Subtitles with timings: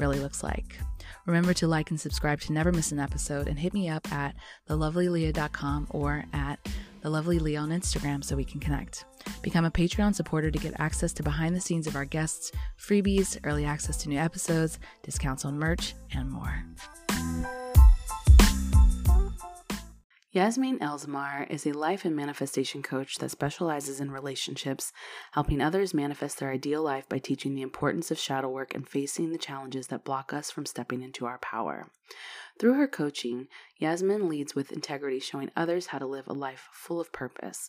[0.00, 0.78] really looks like.
[1.26, 4.34] Remember to like and subscribe to never miss an episode and hit me up at
[4.68, 6.58] thelovelyleah.com or at
[7.04, 9.04] thelovelyleah on Instagram so we can connect.
[9.42, 13.38] Become a Patreon supporter to get access to behind the scenes of our guests, freebies,
[13.44, 16.64] early access to new episodes, discounts on merch, and more.
[20.32, 24.92] Yasmin Elzamar is a life and manifestation coach that specializes in relationships,
[25.32, 29.32] helping others manifest their ideal life by teaching the importance of shadow work and facing
[29.32, 31.90] the challenges that block us from stepping into our power.
[32.60, 37.00] Through her coaching, Yasmin leads with integrity, showing others how to live a life full
[37.00, 37.68] of purpose.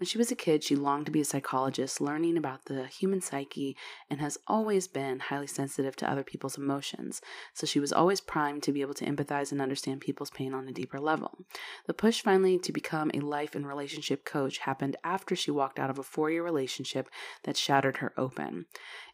[0.00, 3.20] When she was a kid, she longed to be a psychologist, learning about the human
[3.20, 3.76] psyche,
[4.08, 7.20] and has always been highly sensitive to other people's emotions.
[7.52, 10.66] So she was always primed to be able to empathize and understand people's pain on
[10.66, 11.44] a deeper level.
[11.86, 15.90] The push finally to become a life and relationship coach happened after she walked out
[15.90, 17.10] of a four year relationship
[17.42, 18.64] that shattered her open.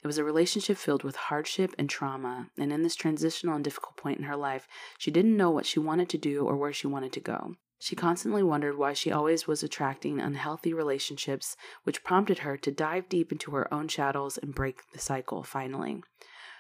[0.05, 3.97] It was a relationship filled with hardship and trauma, and in this transitional and difficult
[3.97, 6.87] point in her life, she didn't know what she wanted to do or where she
[6.87, 7.57] wanted to go.
[7.79, 13.09] She constantly wondered why she always was attracting unhealthy relationships, which prompted her to dive
[13.09, 16.03] deep into her own shadows and break the cycle finally.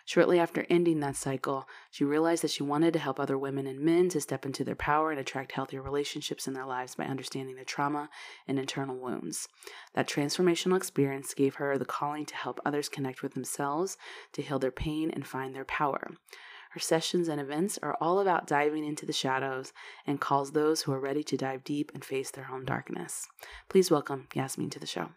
[0.04, 3.80] Shortly after ending that cycle, she realized that she wanted to help other women and
[3.80, 7.56] men to step into their power and attract healthier relationships in their lives by understanding
[7.56, 8.08] their trauma
[8.46, 9.48] and internal wounds.
[9.94, 13.98] That transformational experience gave her the calling to help others connect with themselves,
[14.34, 16.12] to heal their pain, and find their power.
[16.76, 19.72] Her sessions and events are all about diving into the shadows
[20.06, 23.26] and calls those who are ready to dive deep and face their own darkness.
[23.70, 25.08] Please welcome Yasmin to the show.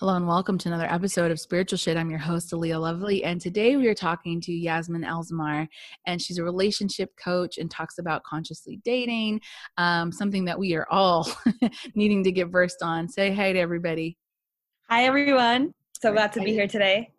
[0.00, 1.96] Hello and welcome to another episode of Spiritual Shit.
[1.96, 5.68] I'm your host, Aaliyah Lovely, and today we are talking to Yasmin Elzmar,
[6.06, 9.40] and she's a relationship coach and talks about consciously dating,
[9.78, 11.30] um, something that we are all
[11.94, 13.08] needing to get versed on.
[13.08, 14.18] Say hi to everybody.
[14.88, 15.72] Hi, everyone.
[16.02, 17.12] So glad to be here today.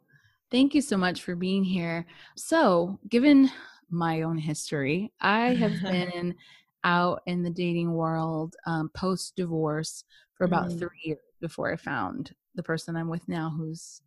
[0.50, 2.06] Thank you so much for being here.
[2.36, 3.52] So, given
[3.90, 6.36] my own history, I have been
[6.84, 10.04] out in the dating world um, post divorce
[10.36, 10.80] for about mm.
[10.80, 14.02] three years before I found the person I'm with now, who's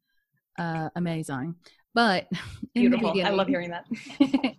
[0.59, 1.57] uh, amazing.
[1.95, 2.29] But
[2.75, 3.85] beautiful, I love hearing that.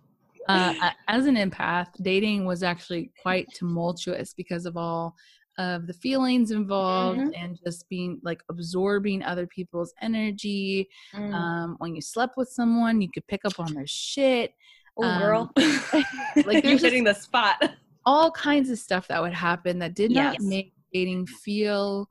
[0.48, 5.16] uh, as an empath, dating was actually quite tumultuous because of all
[5.58, 7.30] of the feelings involved mm-hmm.
[7.36, 10.88] and just being like absorbing other people's energy.
[11.14, 11.34] Mm.
[11.34, 14.54] Um, when you slept with someone, you could pick up on their shit.
[14.96, 15.52] Oh, um, girl,
[16.44, 17.74] like you're hitting the spot.
[18.04, 20.40] All kinds of stuff that would happen that did yes.
[20.40, 22.08] not make dating feel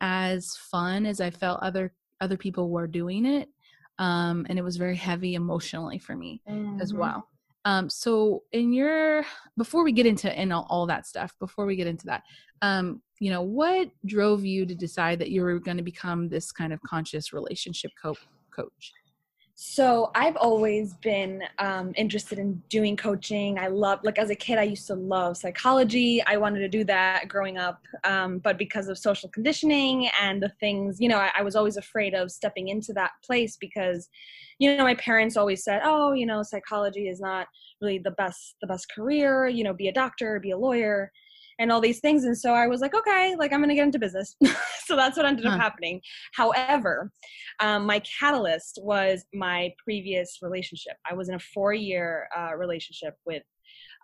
[0.00, 3.48] as fun as I felt other other people were doing it.
[3.98, 6.80] Um, and it was very heavy emotionally for me mm-hmm.
[6.80, 7.28] as well.
[7.68, 9.26] Um, so in your
[9.58, 12.22] before we get into and all, all, that stuff, before we get into that,
[12.62, 16.50] um, you know, what drove you to decide that you were going to become this
[16.50, 18.16] kind of conscious relationship co-
[18.56, 18.94] coach?
[19.60, 23.58] So I've always been um, interested in doing coaching.
[23.58, 26.22] I love, like as a kid, I used to love psychology.
[26.24, 30.52] I wanted to do that growing up, um, but because of social conditioning and the
[30.60, 34.08] things, you know, I, I, was always afraid of stepping into that place because,
[34.60, 37.48] you know, my parents always said, "Oh, you know, psychology is not
[37.80, 39.48] really the best the best career.
[39.48, 41.10] You know, be a doctor, be a lawyer."
[41.58, 42.24] And all these things.
[42.24, 44.36] And so I was like, okay, like I'm going to get into business.
[44.84, 45.52] so that's what ended huh.
[45.52, 46.00] up happening.
[46.34, 47.10] However,
[47.60, 50.96] um, my catalyst was my previous relationship.
[51.08, 53.42] I was in a four year uh, relationship with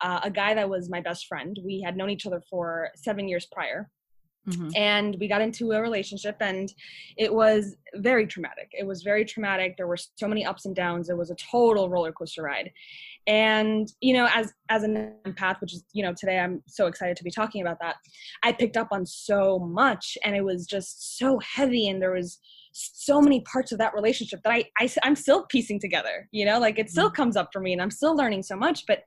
[0.03, 1.59] uh, a guy that was my best friend.
[1.65, 3.91] We had known each other for seven years prior.
[4.49, 4.69] Mm-hmm.
[4.77, 6.71] And we got into a relationship, and
[7.17, 8.69] it was very traumatic.
[8.73, 9.77] It was very traumatic.
[9.79, 11.09] There were so many ups and downs.
[11.09, 12.71] It was a total roller coaster ride
[13.27, 17.17] and you know as as an empath which is you know today i'm so excited
[17.17, 17.97] to be talking about that
[18.43, 22.39] i picked up on so much and it was just so heavy and there was
[22.73, 26.59] so many parts of that relationship that i, I i'm still piecing together you know
[26.59, 27.17] like it still mm-hmm.
[27.17, 29.01] comes up for me and i'm still learning so much but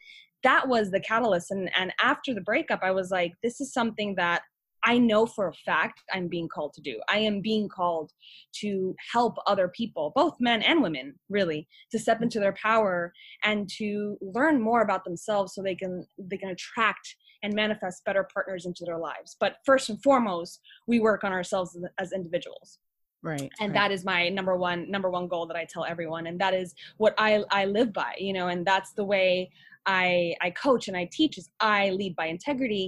[0.43, 4.15] that was the catalyst and and after the breakup i was like this is something
[4.15, 4.41] that
[4.87, 6.99] I know for a fact I'm being called to do.
[7.09, 8.13] I am being called
[8.61, 13.11] to help other people, both men and women, really, to step into their power
[13.43, 18.27] and to learn more about themselves so they can they can attract and manifest better
[18.33, 19.35] partners into their lives.
[19.41, 22.79] But first and foremost, we work on ourselves as individuals.
[23.23, 23.73] right and right.
[23.73, 26.75] that is my number one number one goal that i tell everyone and that is
[27.03, 27.29] what i
[27.59, 29.49] i live by you know and that's the way
[29.87, 32.85] i i coach and i teach is i lead by integrity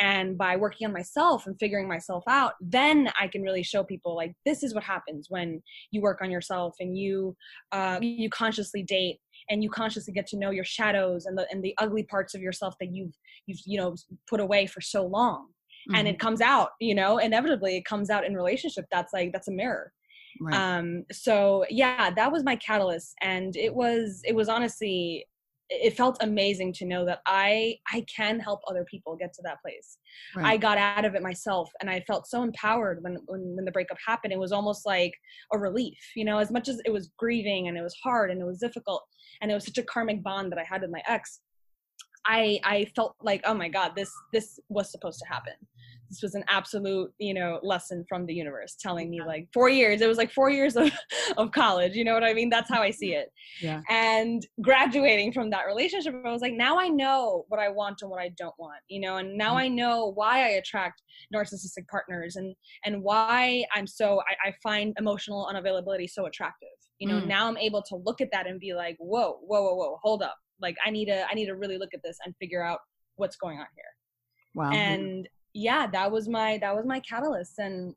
[0.00, 4.16] and by working on myself and figuring myself out then i can really show people
[4.16, 7.36] like this is what happens when you work on yourself and you
[7.72, 9.18] uh, you consciously date
[9.48, 12.40] and you consciously get to know your shadows and the and the ugly parts of
[12.40, 13.14] yourself that you've
[13.46, 13.94] you've you know
[14.28, 15.46] put away for so long
[15.88, 15.94] mm-hmm.
[15.94, 16.26] and it mm-hmm.
[16.26, 19.92] comes out you know inevitably it comes out in relationship that's like that's a mirror
[20.40, 20.54] right.
[20.54, 25.26] um so yeah that was my catalyst and it was it was honestly
[25.70, 29.60] it felt amazing to know that i i can help other people get to that
[29.62, 29.98] place.
[30.36, 30.46] Right.
[30.46, 33.72] i got out of it myself and i felt so empowered when, when when the
[33.72, 34.32] breakup happened.
[34.32, 35.12] It was almost like
[35.52, 38.40] a relief you know as much as it was grieving and it was hard and
[38.40, 39.04] it was difficult
[39.40, 41.40] and it was such a karmic bond that i had with my ex
[42.26, 45.54] i i felt like oh my god this this was supposed to happen
[46.10, 50.00] this was an absolute you know lesson from the universe telling me like four years
[50.00, 50.90] it was like four years of,
[51.38, 52.50] of college you know what i mean?
[52.50, 53.32] That's how i see it.
[53.60, 53.80] Yeah.
[53.88, 58.10] And graduating from that relationship i was like now i know what i want and
[58.10, 59.58] what i don't want you know and now mm-hmm.
[59.58, 61.02] i know why i attract
[61.34, 62.54] narcissistic partners and
[62.84, 66.68] and why i'm so i, I find emotional unavailability so attractive
[66.98, 67.20] you know?
[67.20, 67.26] Mm.
[67.26, 70.22] now i'm able to look at that and be like whoa whoa whoa whoa hold
[70.22, 70.36] up.
[70.60, 72.80] Like i need to i need to really look at this and figure out
[73.16, 73.84] what's going on here.
[74.54, 74.70] Wow.
[74.72, 77.94] And yeah that was my that was my catalyst and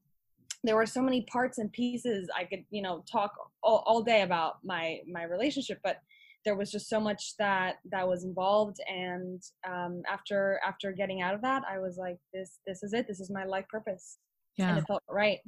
[0.64, 4.22] there were so many parts and pieces i could you know talk all, all day
[4.22, 5.98] about my my relationship but
[6.46, 11.34] there was just so much that that was involved and um, after after getting out
[11.34, 13.08] of that i was like this this is it.
[13.08, 14.18] This is my life purpose.
[14.58, 14.70] Yeah.
[14.70, 15.40] and it felt right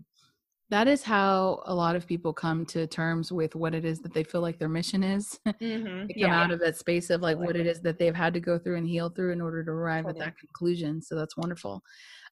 [0.69, 4.13] that is how a lot of people come to terms with what it is that
[4.13, 5.39] they feel like their mission is.
[5.61, 6.07] Mm-hmm.
[6.07, 6.43] they come yeah.
[6.43, 8.75] out of that space of like what it is that they've had to go through
[8.75, 10.21] and heal through in order to arrive totally.
[10.21, 11.01] at that conclusion.
[11.01, 11.81] So that's wonderful.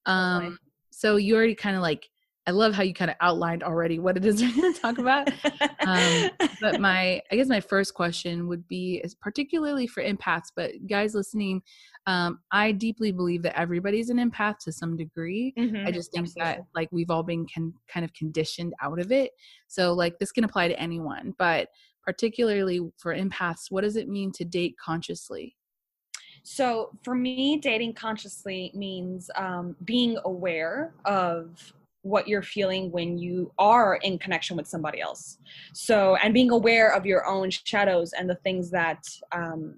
[0.06, 0.58] Um, totally.
[0.92, 2.10] So you already kind of like,
[2.46, 4.98] I love how you kind of outlined already what it is we're going to talk
[4.98, 5.30] about.
[5.88, 10.72] um, but my, I guess my first question would be, is particularly for empaths, but
[10.88, 11.62] guys listening,
[12.06, 15.54] um, I deeply believe that everybody's an empath to some degree.
[15.58, 16.52] Mm-hmm, I just think absolutely.
[16.54, 19.32] that like we've all been can, kind of conditioned out of it.
[19.68, 21.70] So like this can apply to anyone, but
[22.06, 25.56] particularly for empaths, what does it mean to date consciously?
[26.44, 33.50] So for me, dating consciously means um, being aware of what you're feeling when you
[33.58, 35.38] are in connection with somebody else.
[35.72, 39.76] So, and being aware of your own shadows and the things that um,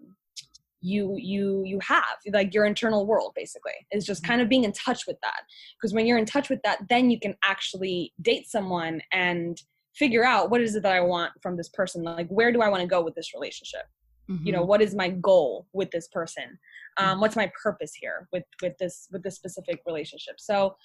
[0.85, 4.33] you you you have like your internal world basically is just mm-hmm.
[4.33, 5.41] kind of being in touch with that
[5.75, 9.63] because when you're in touch with that then you can actually date someone and
[9.95, 12.69] figure out what is it that i want from this person like where do i
[12.69, 13.85] want to go with this relationship
[14.29, 14.45] mm-hmm.
[14.45, 14.69] you know mm-hmm.
[14.69, 16.59] what is my goal with this person
[16.97, 17.21] um, mm-hmm.
[17.21, 20.75] what's my purpose here with with this with this specific relationship so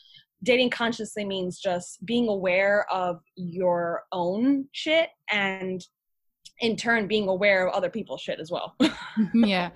[0.43, 5.85] dating consciously means just being aware of your own shit and
[6.61, 8.77] in turn being aware of other people's shit as well.
[9.35, 9.71] yeah.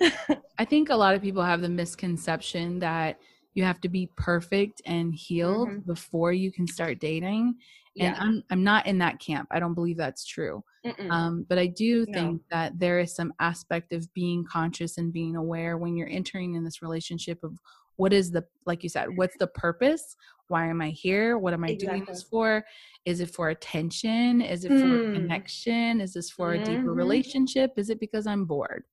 [0.58, 3.18] I think a lot of people have the misconception that
[3.54, 5.80] you have to be perfect and healed mm-hmm.
[5.80, 7.56] before you can start dating.
[7.98, 8.22] And yeah.
[8.22, 9.48] I'm I'm not in that camp.
[9.50, 10.62] I don't believe that's true.
[11.10, 12.40] Um, but I do think no.
[12.50, 16.64] that there is some aspect of being conscious and being aware when you're entering in
[16.64, 17.58] this relationship of
[17.96, 20.16] what is the like you said what's the purpose
[20.50, 21.98] why am i here what am i exactly.
[21.98, 22.64] doing this for
[23.04, 25.14] is it for attention is it for mm.
[25.14, 26.62] connection is this for mm-hmm.
[26.62, 26.90] a deeper mm-hmm.
[26.90, 28.84] relationship is it because i'm bored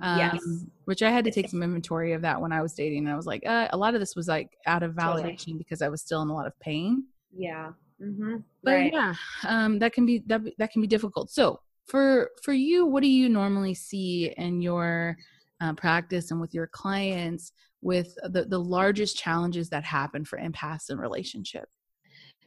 [0.00, 0.40] um, yes.
[0.84, 3.16] which i had to take some inventory of that when i was dating and i
[3.16, 5.58] was like uh, a lot of this was like out of validation totally.
[5.58, 7.70] because i was still in a lot of pain yeah
[8.02, 8.36] mm-hmm.
[8.62, 8.92] but right.
[8.92, 9.14] yeah
[9.46, 13.08] um, that can be that, that can be difficult so for for you what do
[13.08, 15.16] you normally see in your
[15.60, 20.90] uh, practice and with your clients with the, the largest challenges that happen for empaths
[20.90, 21.68] in relationship?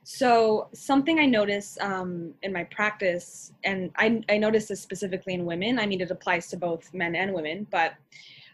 [0.03, 5.45] So something I notice um, in my practice, and I, I notice this specifically in
[5.45, 5.77] women.
[5.77, 7.93] I mean, it applies to both men and women, but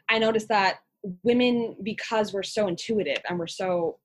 [0.09, 0.79] I notice that
[1.23, 3.97] women, because we're so intuitive and we're so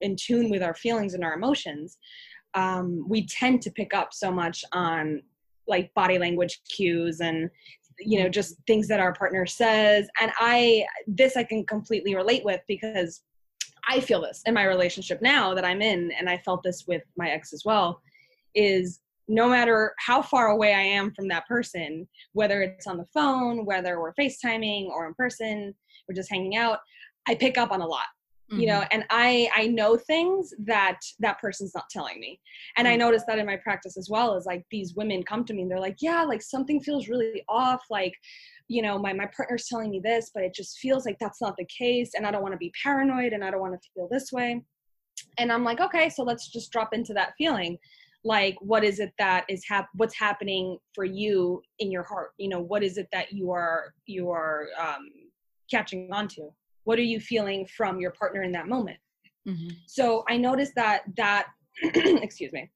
[0.00, 1.98] in tune with our feelings and our emotions,
[2.54, 5.22] um, we tend to pick up so much on
[5.68, 7.50] like body language cues and
[7.98, 10.08] you know just things that our partner says.
[10.20, 13.22] And i this i can completely relate with because
[13.88, 17.02] i feel this in my relationship now that i'm in and i felt this with
[17.16, 18.00] my ex as well
[18.54, 23.06] is no matter how far away i am from that person whether it's on the
[23.06, 25.74] phone whether we're facetiming or in person
[26.08, 26.78] we're just hanging out
[27.28, 28.06] i pick up on a lot
[28.50, 28.60] mm-hmm.
[28.60, 28.88] you know mm-hmm.
[28.92, 32.40] and i i know things that that person's not telling me
[32.76, 32.94] and mm-hmm.
[32.94, 35.62] i notice that in my practice as well is like these women come to me
[35.62, 38.14] and they're like yeah like something feels really off like
[38.68, 41.56] you know my my partner's telling me this but it just feels like that's not
[41.56, 44.08] the case and i don't want to be paranoid and i don't want to feel
[44.10, 44.62] this way
[45.38, 47.78] and i'm like okay so let's just drop into that feeling
[48.24, 52.48] like what is it that is hap- what's happening for you in your heart you
[52.48, 55.08] know what is it that you are you are um,
[55.70, 56.50] catching on to
[56.86, 58.98] what are you feeling from your partner in that moment
[59.46, 59.68] mm-hmm.
[59.86, 61.48] so i noticed that that
[61.82, 62.70] excuse me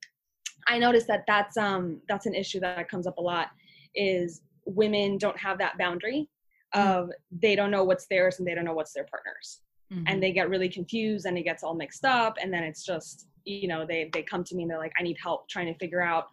[0.69, 3.49] i noticed that that's um that's an issue that comes up a lot
[3.95, 6.29] is women don't have that boundary
[6.75, 6.89] mm-hmm.
[6.89, 7.37] of mm-hmm.
[7.41, 9.61] they don't know what's theirs and they don't know what's their partner's
[9.93, 10.05] mm-hmm.
[10.07, 13.29] and they get really confused and it gets all mixed up and then it's just
[13.45, 15.79] you know they they come to me and they're like i need help trying to
[15.79, 16.27] figure out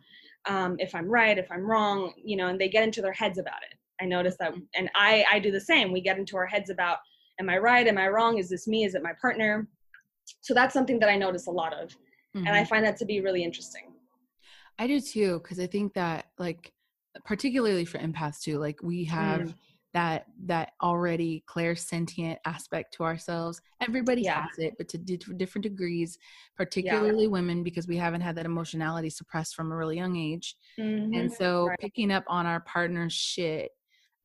[0.50, 3.38] um, if i'm right if i'm wrong you know and they get into their heads
[3.38, 4.62] about it i notice that mm-hmm.
[4.76, 6.98] and i i do the same we get into our heads about
[7.40, 9.68] am i right am i wrong is this me is it my partner
[10.42, 12.46] so that's something that i notice a lot of mm-hmm.
[12.46, 12.68] and i mm-hmm.
[12.68, 13.94] find that to be really interesting
[14.80, 16.74] i do too because i think that like
[17.26, 19.54] particularly for empaths too like we have mm
[19.98, 24.44] that that already clairsentient aspect to ourselves everybody yeah.
[24.44, 26.20] has it but to d- different degrees
[26.56, 27.30] particularly yeah.
[27.30, 31.14] women because we haven't had that emotionality suppressed from a really young age mm-hmm.
[31.14, 31.80] and so right.
[31.80, 33.72] picking up on our partner's shit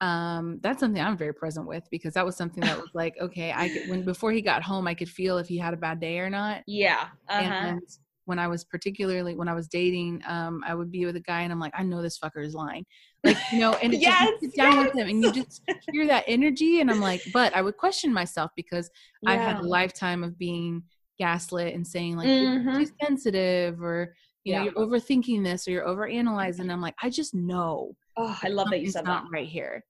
[0.03, 3.53] um that's something i'm very present with because that was something that was like okay
[3.55, 6.01] i could, when before he got home i could feel if he had a bad
[6.01, 7.41] day or not yeah uh-huh.
[7.41, 7.81] and
[8.25, 11.43] when I was particularly when I was dating, um, I would be with a guy
[11.43, 12.87] and I'm like, I know this fucker is lying.
[13.25, 14.87] Like, you know, and yes, sit down yes.
[14.87, 16.81] with him and you just hear that energy.
[16.81, 18.91] And I'm like, but I would question myself because
[19.23, 19.31] yeah.
[19.31, 20.83] I've had a lifetime of being
[21.19, 22.69] gaslit and saying like mm-hmm.
[22.69, 26.73] you're too sensitive or you know, you're overthinking this or you're overanalyzing.
[26.73, 27.95] I'm like, I just know.
[28.17, 29.31] Oh, I love that you said not that.
[29.33, 29.85] right here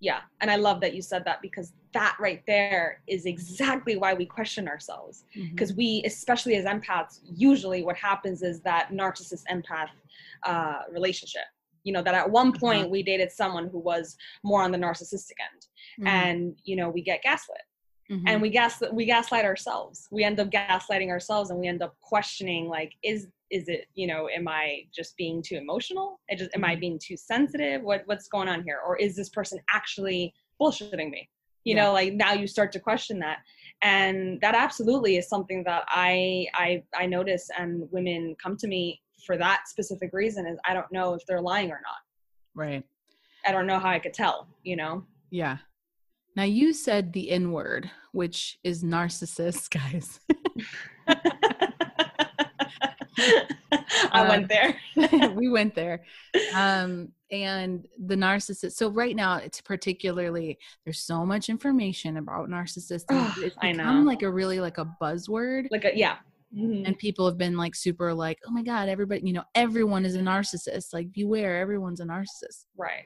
[0.00, 4.14] yeah and i love that you said that because that right there is exactly why
[4.14, 5.78] we question ourselves because mm-hmm.
[5.78, 9.88] we especially as empaths usually what happens is that narcissist empath
[10.44, 11.42] uh, relationship
[11.84, 12.60] you know that at one mm-hmm.
[12.60, 12.92] point mm-hmm.
[12.92, 15.66] we dated someone who was more on the narcissistic end
[16.00, 16.06] mm-hmm.
[16.06, 17.58] and you know we get gaslit
[18.10, 18.40] and mm-hmm.
[18.40, 22.66] we gas we gaslight ourselves we end up gaslighting ourselves and we end up questioning
[22.68, 26.20] like is is it you know am i just being too emotional?
[26.30, 26.80] I just am i mm-hmm.
[26.80, 27.82] being too sensitive?
[27.82, 28.80] What what's going on here?
[28.86, 31.28] Or is this person actually bullshitting me?
[31.64, 31.84] You yeah.
[31.84, 33.38] know like now you start to question that.
[33.82, 39.00] And that absolutely is something that i i i notice and women come to me
[39.26, 42.00] for that specific reason is i don't know if they're lying or not.
[42.54, 42.84] Right.
[43.46, 45.04] I don't know how i could tell you know?
[45.30, 45.58] Yeah.
[46.36, 50.20] Now you said the n word which is narcissist guys
[53.18, 54.76] I um, went there.
[55.34, 56.04] we went there.
[56.54, 58.72] Um, and the narcissist.
[58.72, 63.04] So right now, it's particularly there's so much information about narcissists.
[63.38, 63.84] it's I know.
[63.84, 65.66] I'm like a really like a buzzword.
[65.70, 66.16] Like a yeah.
[66.56, 66.86] Mm-hmm.
[66.86, 70.14] And people have been like super like, oh my god, everybody, you know, everyone is
[70.14, 70.94] a narcissist.
[70.94, 72.64] Like beware, everyone's a narcissist.
[72.76, 73.04] Right.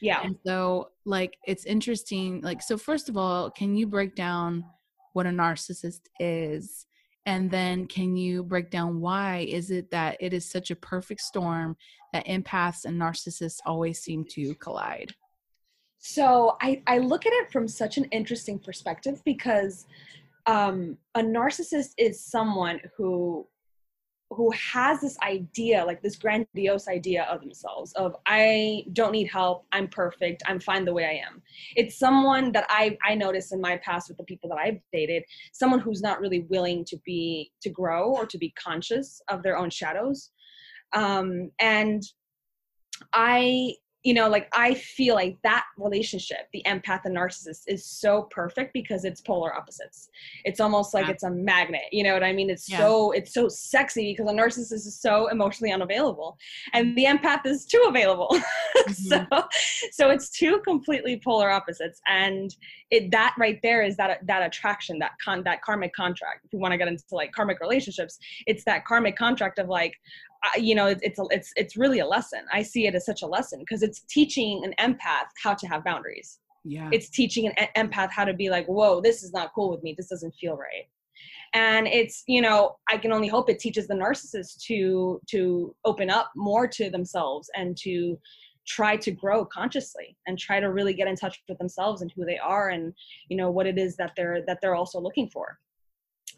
[0.00, 0.20] Yeah.
[0.22, 2.40] And so like it's interesting.
[2.40, 4.64] Like so, first of all, can you break down
[5.12, 6.86] what a narcissist is?
[7.26, 11.20] And then can you break down why is it that it is such a perfect
[11.20, 11.76] storm
[12.12, 15.12] that empaths and narcissists always seem to collide?
[15.98, 19.86] So i, I look at it from such an interesting perspective because
[20.46, 23.46] um, a narcissist is someone who
[24.30, 29.66] who has this idea like this grandiose idea of themselves of i don't need help.
[29.72, 30.42] I'm perfect.
[30.46, 31.42] I'm fine the way i am.
[31.76, 35.22] It's someone that i i notice in my past with the people that i've dated
[35.52, 39.56] someone who's not really willing to be to grow or to be conscious of their
[39.56, 40.30] own shadows.
[40.92, 42.02] Um and
[43.12, 43.74] i
[44.06, 48.72] you know like i feel like that relationship the empath and narcissist is so perfect
[48.72, 50.08] because it's polar opposites
[50.44, 51.10] it's almost like yeah.
[51.10, 52.78] it's a magnet you know what i mean it's yeah.
[52.78, 56.38] so it's so sexy because a narcissist is so emotionally unavailable
[56.72, 58.92] and the empath is too available mm-hmm.
[58.92, 59.26] so
[59.90, 62.54] so it's two completely polar opposites and
[62.92, 66.60] it that right there is that that attraction that con that karmic contract if you
[66.60, 69.94] want to get into like karmic relationships it's that karmic contract of like
[70.56, 72.40] you know it's it's it's it's really a lesson.
[72.52, 75.84] I see it as such a lesson because it's teaching an empath how to have
[75.84, 76.38] boundaries.
[76.64, 76.88] Yeah.
[76.92, 79.94] It's teaching an empath how to be like whoa this is not cool with me.
[79.96, 80.88] This doesn't feel right.
[81.54, 86.10] And it's you know i can only hope it teaches the narcissist to to open
[86.10, 88.18] up more to themselves and to
[88.66, 92.24] try to grow consciously and try to really get in touch with themselves and who
[92.24, 92.92] they are and
[93.28, 95.58] you know what it is that they're that they're also looking for.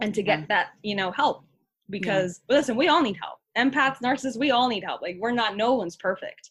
[0.01, 0.47] And to get yeah.
[0.49, 1.45] that you know help
[1.91, 2.57] because yeah.
[2.57, 5.03] listen we all need help empaths, narcissists, we all need help.
[5.03, 6.51] Like we're not, no one's perfect.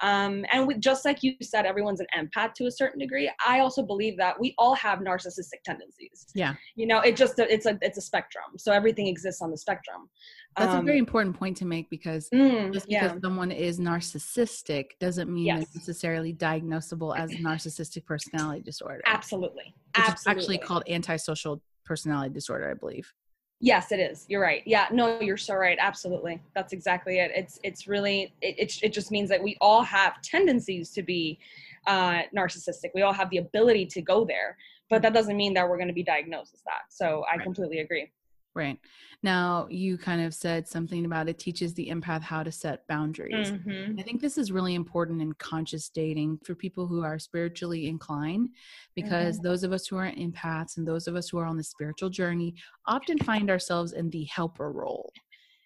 [0.00, 3.30] Um, and we, just like you said, everyone's an empath to a certain degree.
[3.46, 6.26] I also believe that we all have narcissistic tendencies.
[6.34, 6.54] Yeah.
[6.74, 8.44] You know, it just, it's a, it's a spectrum.
[8.58, 10.08] So everything exists on the spectrum.
[10.56, 13.20] That's um, a very important point to make because mm, just because yeah.
[13.22, 15.62] someone is narcissistic doesn't mean yes.
[15.62, 19.02] it's necessarily diagnosable as narcissistic personality disorder.
[19.06, 19.74] Absolutely.
[19.94, 20.42] Absolutely.
[20.42, 23.12] actually called antisocial personality disorder, I believe.
[23.60, 24.26] Yes, it is.
[24.28, 24.62] You're right.
[24.66, 25.78] Yeah, no, you're so right.
[25.80, 26.42] Absolutely.
[26.54, 27.30] That's exactly it.
[27.34, 31.38] It's it's really it it, it just means that we all have tendencies to be
[31.86, 32.90] uh, narcissistic.
[32.94, 34.58] We all have the ability to go there,
[34.90, 36.82] but that doesn't mean that we're going to be diagnosed as that.
[36.90, 37.44] So I right.
[37.44, 38.10] completely agree.
[38.56, 38.78] Right.
[39.22, 43.50] Now, you kind of said something about it teaches the empath how to set boundaries.
[43.50, 44.00] Mm-hmm.
[44.00, 48.48] I think this is really important in conscious dating for people who are spiritually inclined,
[48.94, 49.46] because mm-hmm.
[49.46, 52.08] those of us who are empaths and those of us who are on the spiritual
[52.08, 52.54] journey
[52.86, 55.12] often find ourselves in the helper role.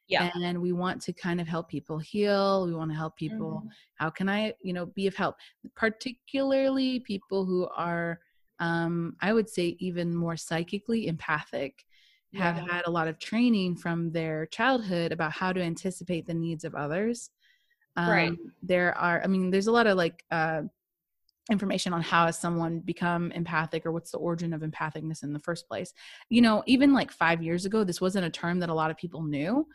[0.09, 0.29] Yeah.
[0.35, 2.67] And we want to kind of help people heal.
[2.67, 3.59] We want to help people.
[3.59, 3.69] Mm-hmm.
[3.95, 5.37] How can I, you know, be of help?
[5.77, 8.19] Particularly people who are,
[8.59, 11.85] um, I would say, even more psychically empathic
[12.35, 12.75] have yeah.
[12.75, 16.75] had a lot of training from their childhood about how to anticipate the needs of
[16.75, 17.31] others.
[17.97, 18.33] Um, right.
[18.63, 20.63] There are, I mean, there's a lot of like uh,
[21.51, 25.41] information on how has someone become empathic or what's the origin of empathicness in the
[25.41, 25.93] first place.
[26.29, 28.97] You know, even like five years ago, this wasn't a term that a lot of
[28.97, 29.67] people knew.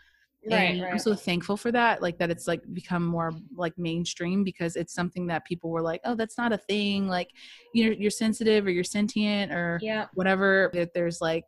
[0.49, 0.91] Right, right.
[0.91, 4.93] I'm so thankful for that, like that it's like become more like mainstream because it's
[4.93, 7.07] something that people were like, oh, that's not a thing.
[7.07, 7.31] Like,
[7.73, 10.05] you know, you're sensitive or you're sentient or yeah.
[10.13, 10.69] whatever.
[10.73, 11.45] That there's like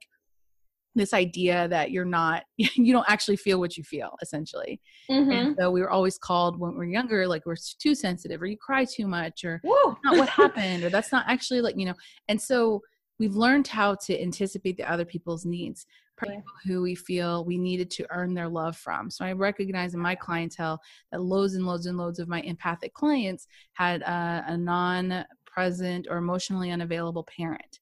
[0.98, 4.82] this idea that you're not you don't actually feel what you feel essentially.
[5.10, 5.32] Mm-hmm.
[5.32, 8.46] and so we were always called when we are younger like we're too sensitive or
[8.46, 9.62] you cry too much or
[10.04, 11.96] not what happened or that's not actually like you know.
[12.28, 12.82] And so
[13.20, 15.86] we've learned how to anticipate the other people's needs
[16.20, 19.10] people who we feel we needed to earn their love from.
[19.10, 22.94] So i recognize in my clientele that loads and loads and loads of my empathic
[22.94, 27.80] clients had a, a non-present or emotionally unavailable parent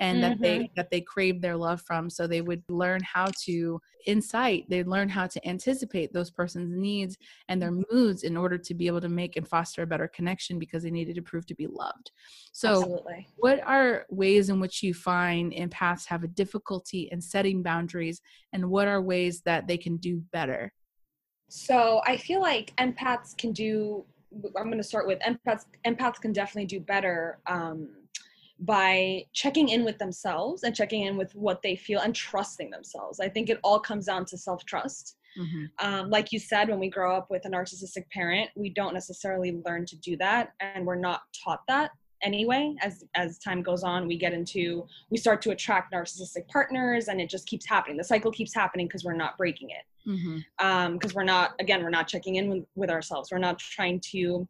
[0.00, 0.28] and mm-hmm.
[0.30, 4.64] that they that they craved their love from so they would learn how to insight
[4.68, 7.16] they'd learn how to anticipate those person's needs
[7.48, 7.94] and their mm-hmm.
[7.94, 10.90] moods in order to be able to make and foster a better connection because they
[10.90, 12.10] needed to prove to be loved
[12.52, 13.28] so Absolutely.
[13.36, 18.20] what are ways in which you find empaths have a difficulty in setting boundaries
[18.52, 20.72] and what are ways that they can do better
[21.48, 24.04] so i feel like empaths can do
[24.58, 27.88] i'm going to start with empaths empaths can definitely do better um,
[28.60, 33.20] by checking in with themselves and checking in with what they feel and trusting themselves.
[33.20, 35.16] I think it all comes down to self trust.
[35.38, 35.86] Mm-hmm.
[35.86, 39.60] Um, like you said, when we grow up with a narcissistic parent, we don't necessarily
[39.64, 41.90] learn to do that, and we're not taught that
[42.22, 42.74] anyway.
[42.80, 47.20] As as time goes on, we get into we start to attract narcissistic partners, and
[47.20, 47.96] it just keeps happening.
[47.96, 49.84] The cycle keeps happening because we're not breaking it.
[50.04, 50.66] Because mm-hmm.
[50.66, 53.30] um, we're not again, we're not checking in with, with ourselves.
[53.30, 54.48] We're not trying to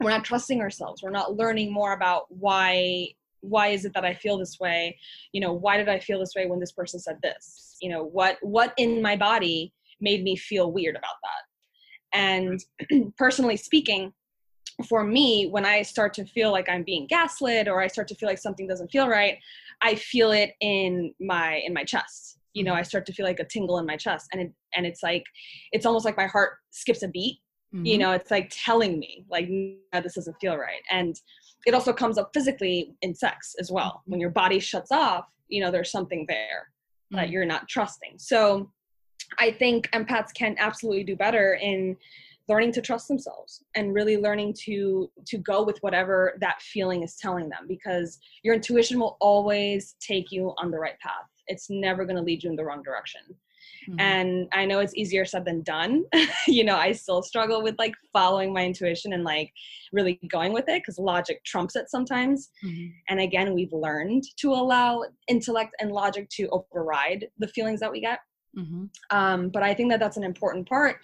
[0.00, 3.08] we're not trusting ourselves we're not learning more about why
[3.40, 4.98] why is it that i feel this way?
[5.32, 7.76] You know why did i feel this way when this person said this?
[7.80, 12.18] You know what what in my body made me feel weird about that?
[12.18, 14.12] And personally speaking
[14.88, 18.14] for me when i start to feel like i'm being gaslit or i start to
[18.14, 19.38] feel like something doesn't feel right
[19.82, 22.38] i feel it in my in my chest.
[22.54, 24.86] You know i start to feel like a tingle in my chest and it and
[24.86, 25.24] it's like
[25.72, 27.38] it's almost like my heart skips a beat.
[27.74, 27.84] Mm-hmm.
[27.84, 30.80] you know it's like telling me like no, this doesn't feel right.
[30.90, 31.14] And
[31.68, 34.02] it also comes up physically in sex as well.
[34.06, 36.70] When your body shuts off, you know, there's something there
[37.12, 37.16] mm-hmm.
[37.16, 38.14] that you're not trusting.
[38.16, 38.70] So
[39.38, 41.94] I think empaths can absolutely do better in
[42.48, 47.16] learning to trust themselves and really learning to to go with whatever that feeling is
[47.16, 51.28] telling them because your intuition will always take you on the right path.
[51.48, 53.20] It's never going to lead you in the wrong direction.
[53.88, 54.00] Mm-hmm.
[54.00, 56.04] And I know it's easier said than done.
[56.46, 59.52] you know, I still struggle with like following my intuition and like
[59.92, 62.50] really going with it because logic trumps it sometimes.
[62.64, 62.88] Mm-hmm.
[63.08, 68.00] And again, we've learned to allow intellect and logic to override the feelings that we
[68.00, 68.20] get.
[68.56, 68.84] Mm-hmm.
[69.10, 70.98] Um, but I think that that's an important part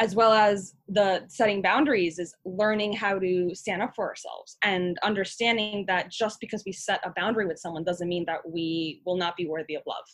[0.00, 4.96] as well as the setting boundaries is learning how to stand up for ourselves and
[5.02, 9.16] understanding that just because we set a boundary with someone doesn't mean that we will
[9.16, 10.04] not be worthy of love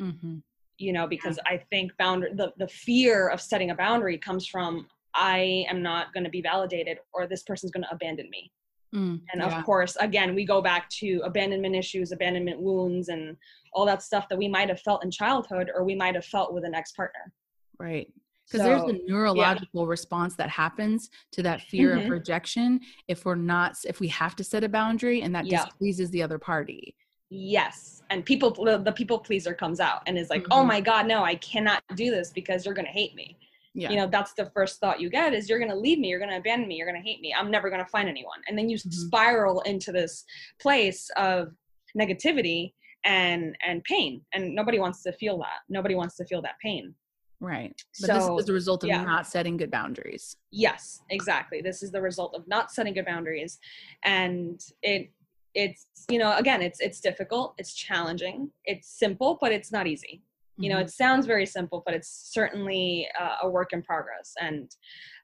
[0.00, 0.38] mm-hmm
[0.78, 4.86] you know because i think boundary the, the fear of setting a boundary comes from
[5.14, 8.50] i am not going to be validated or this person's going to abandon me
[8.94, 9.58] mm, and yeah.
[9.58, 13.36] of course again we go back to abandonment issues abandonment wounds and
[13.72, 16.54] all that stuff that we might have felt in childhood or we might have felt
[16.54, 17.32] with an ex-partner
[17.78, 18.08] right
[18.46, 19.90] because so, there's a neurological yeah.
[19.90, 22.06] response that happens to that fear mm-hmm.
[22.06, 25.64] of rejection if we're not if we have to set a boundary and that yeah.
[25.64, 26.94] displeases the other party
[27.30, 30.60] yes and people the people pleaser comes out and is like oh mm-hmm.
[30.60, 33.36] oh my god no i cannot do this because you're gonna hate me
[33.74, 33.90] yeah.
[33.90, 36.38] you know that's the first thought you get is you're gonna leave me you're gonna
[36.38, 38.90] abandon me you're gonna hate me i'm never gonna find anyone and then you mm-hmm.
[38.90, 40.24] spiral into this
[40.60, 41.52] place of
[41.96, 42.72] negativity
[43.04, 46.94] and and pain and nobody wants to feel that nobody wants to feel that pain
[47.40, 49.04] right but so, this is the result of yeah.
[49.04, 53.58] not setting good boundaries yes exactly this is the result of not setting good boundaries
[54.04, 55.10] and it
[55.58, 60.22] it's you know again it's it's difficult it's challenging it's simple but it's not easy.
[60.56, 60.84] You know Mhm.
[60.84, 64.28] it sounds very simple but it's certainly uh, a work in progress.
[64.40, 64.66] And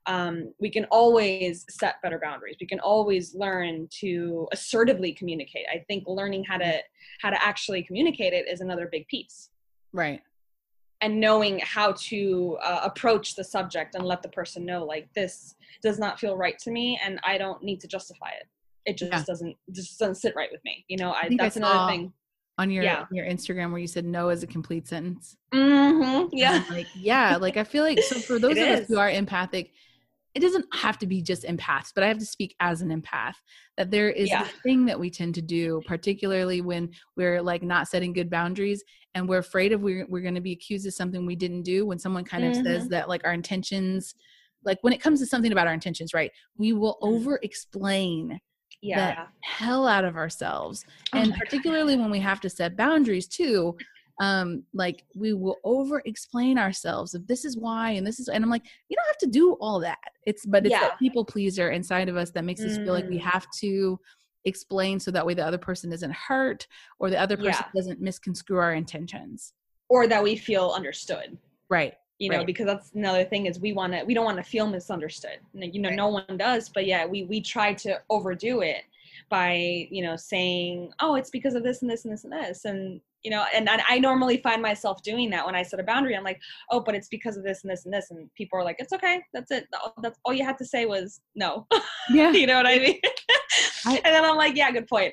[0.07, 2.57] um, we can always set better boundaries.
[2.61, 5.67] We can always learn to assertively communicate.
[5.73, 6.73] I think learning how to
[7.23, 9.51] how to actually communicate it is another big piece.
[9.93, 10.21] Right.
[11.01, 15.55] And knowing how to uh, approach the subject and let the person know like this
[15.83, 18.47] does not feel right to me and i don't need to justify it
[18.87, 19.25] it just Yeah.
[19.27, 22.13] doesn't just doesn't sit right with me you know I, I that's another saw- thing
[22.59, 23.07] on your Yeah.
[23.11, 25.37] your Instagram where you said no is a complete sentence.
[25.53, 29.11] hmm yeah like yeah, like I feel like so for those of us who are
[29.11, 29.73] empathic,
[30.37, 33.35] it doesn't have to be just empaths, but I have to speak as an empath
[33.77, 34.45] that there is Yeah.
[34.45, 38.85] this thing that we tend to do, particularly when we're like not setting good boundaries
[39.15, 41.85] and we're afraid of we're we're going to be accused of something we didn't do.
[41.87, 42.91] When someone kind of says Mhm.
[42.91, 44.15] that like our intentions,
[44.65, 46.31] like when it comes to something about our intentions, right?
[46.57, 47.09] We will Mm.
[47.15, 48.41] over explain
[48.85, 51.45] yeah hell out of ourselves Oh and my God.
[51.45, 53.77] particularly when we have to set boundaries too
[54.21, 58.45] um like we will over explain ourselves if this is why and this is and
[58.45, 60.81] i'm like you don't have to do all that it's but it's Yeah.
[60.81, 63.23] that people pleaser inside of us that makes us feel like we Mm.
[63.23, 63.99] have to
[64.45, 66.67] explain so that way the other person isn't hurt
[67.01, 67.71] or the other person Yeah.
[67.75, 69.55] doesn't misconstrue our intentions
[69.89, 71.37] or that we feel understood
[71.69, 71.95] right
[72.25, 72.47] you know Right.
[72.53, 75.39] because that's another thing is we want to we don't want to feel misunderstood.
[75.53, 75.97] You know Right.
[76.05, 78.83] no one does but yeah we we try to overdo it
[79.31, 79.51] by
[79.97, 82.65] you know saying oh it's because of this and this and this and this.
[82.65, 85.83] And you know and, and i normally find myself doing that when i set a
[85.93, 86.15] boundary.
[86.17, 88.11] I'm like oh but it's because of this and this and this.
[88.11, 89.17] And people are like it's okay.
[89.35, 89.67] That's it.
[90.03, 91.67] That's all you had to say was no.
[92.19, 92.31] Yeah.
[92.33, 93.01] You know what i mean?
[93.87, 95.13] I- and then i'm like yeah good point.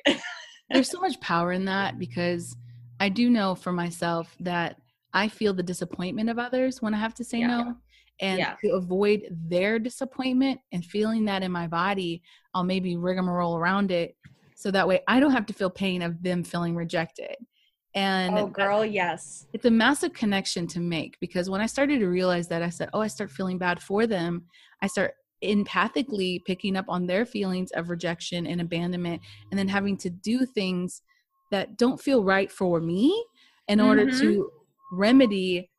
[0.70, 2.56] There's so much power in that because
[3.00, 4.78] I do know for myself that
[5.14, 7.48] I feel the disappointment of others when I have to say Yeah.
[7.48, 7.76] no.
[8.20, 8.56] And Yeah.
[8.64, 12.22] to avoid their disappointment and feeling that in my body,
[12.54, 14.16] I'll maybe rigmarole around it
[14.56, 17.36] so that way I don't have to feel pain of them feeling rejected.
[17.96, 22.08] And oh girl yes it's a massive connection to make because when I started to
[22.08, 24.46] realize that, I said, Oh, I start feeling bad for them.
[24.82, 29.98] I start empathically picking up on their feelings of rejection and abandonment, and then having
[29.98, 31.02] to do things
[31.50, 33.26] that don't feel right for me
[33.68, 34.20] in order Mhm.
[34.20, 34.52] to
[34.92, 35.70] remedy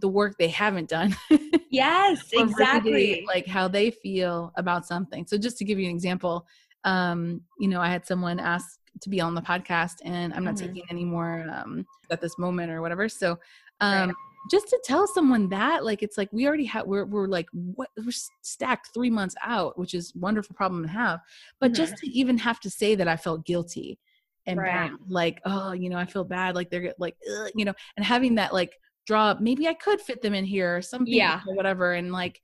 [0.00, 1.14] the work they haven't done.
[1.70, 5.26] yes or remedy, exactly like how they feel about something.
[5.26, 6.46] So just to give you an example,
[6.84, 10.54] um, you know, I had someone ask to be on the podcast and I'm not
[10.54, 10.60] Mhm.
[10.68, 13.08] taking any more um at this moment or whatever.
[13.08, 13.38] So
[13.80, 14.14] um Right.
[14.50, 17.90] just to tell someone that like it's like we already have we're we're like what
[17.96, 18.10] we're
[18.42, 21.20] stacked 3 months out, which is wonderful problem to have.
[21.60, 23.98] But just to even have to say that I felt guilty
[24.46, 24.90] and Right.
[24.90, 28.04] bad, like oh, you know, I feel bad like they're like Ugh, you know, and
[28.04, 31.40] having that like draw up maybe I could fit them in here or something Yeah.
[31.46, 32.40] or whatever and like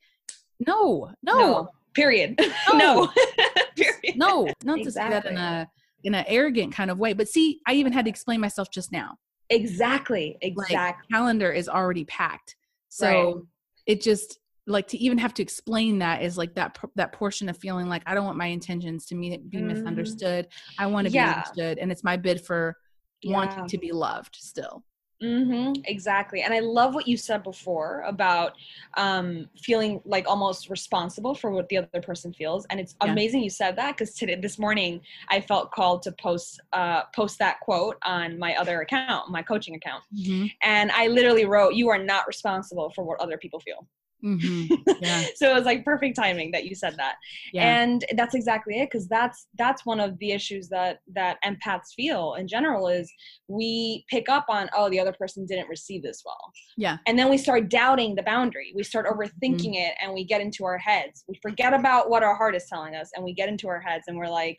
[0.66, 2.38] no, no, no period
[2.74, 3.08] no
[3.76, 5.68] period no, not to say that in a
[6.04, 7.12] in an arrogant kind of way.
[7.12, 9.16] But see, I even had to explain myself just now.
[9.50, 12.56] exactly Like exactly calendar is already packed,
[12.88, 13.44] so Right.
[13.86, 17.56] it just like to even have to explain that is like that that portion of
[17.58, 19.66] feeling like I don't want my intentions to be Mhm.
[19.66, 20.48] misunderstood.
[20.78, 21.26] I want to Yeah.
[21.26, 22.76] be understood, and it's my bid for
[23.24, 24.84] wanting to be loved still.
[25.20, 28.52] hmm exactly and i love what you said before about
[28.96, 33.10] um, feeling like almost responsible for what the other person feels and it's Yeah.
[33.10, 37.36] amazing you said that because today this morning i felt called to post uh, post
[37.40, 40.48] that quote on my other account my coaching account Mhm.
[40.62, 43.88] and i literally wrote you are not responsible for what other people feel
[44.24, 44.68] Mhm.
[45.00, 45.24] Yeah.
[45.36, 47.16] so it was like perfect timing that you said that
[47.52, 47.80] Yeah.
[47.82, 52.34] and that's exactly it because that's that's one of the issues that that empaths feel
[52.34, 53.12] in general is
[53.46, 56.98] we pick up on oh the other person didn't receive this well Yeah.
[57.06, 59.20] and then we start doubting the boundary we start Mm-hmm.
[59.20, 62.66] overthinking it and we get into our heads we forget about what our heart is
[62.66, 64.58] telling us and we get into our heads and we're like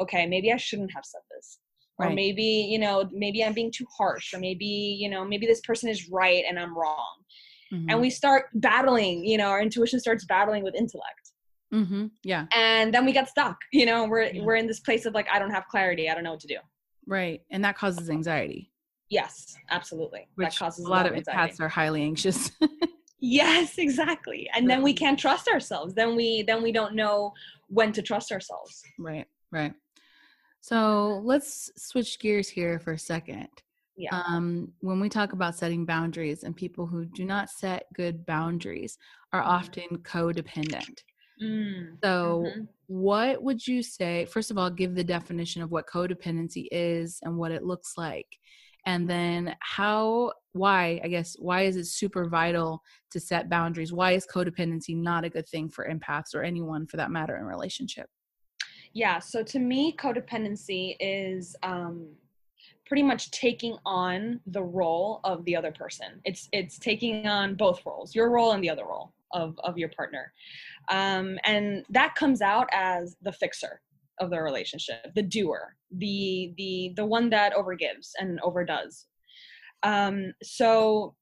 [0.00, 1.58] okay maybe i shouldn't have said this
[1.98, 2.14] or Right.
[2.14, 4.64] maybe you know maybe i'm being too harsh or maybe
[5.00, 7.16] you know maybe this person is right and i'm wrong
[7.72, 7.86] Mhm.
[7.88, 11.32] and we start battling you know our intuition starts battling with intellect
[11.72, 12.10] Mhm.
[12.22, 12.46] Yeah.
[12.54, 14.42] and then we get stuck you know we're Yeah.
[14.44, 16.46] we're in this place of like i don't have clarity i don't know what to
[16.48, 16.58] do
[17.04, 17.40] Right.
[17.50, 18.70] And that causes anxiety,
[19.08, 22.52] yes absolutely which that causes a lot of empaths are highly anxious.
[23.18, 27.32] yes exactly and then we can't trust ourselves then we then we don't know
[27.68, 29.72] when to trust ourselves Right, right.
[30.60, 33.48] So let's switch gears here for a second.
[33.96, 38.24] Yeah Um, when we talk about setting boundaries, and people who do not set good
[38.26, 38.98] boundaries
[39.32, 39.46] are Mhm.
[39.48, 40.98] often codependent.
[41.42, 42.68] Mm, So, mhm.
[42.86, 44.26] what would you say?
[44.26, 48.26] First of all, give the definition of what codependency is and what it looks like.
[48.84, 53.92] And then, how, why, I guess, why is it super vital to set boundaries?
[53.92, 57.44] Why is codependency not a good thing for empaths or anyone for that matter in
[57.44, 58.08] relationship?
[58.94, 62.08] yeah so to me codependency is um
[62.92, 66.20] pretty much taking on the role of the other person.
[66.26, 69.88] It's it's taking on both roles, your role and the other role of of your
[69.88, 70.30] partner,
[70.90, 73.80] um, and that comes out as the fixer
[74.20, 79.06] of the relationship, the doer, the the the one that overgives and overdoes.
[79.82, 81.14] Um, so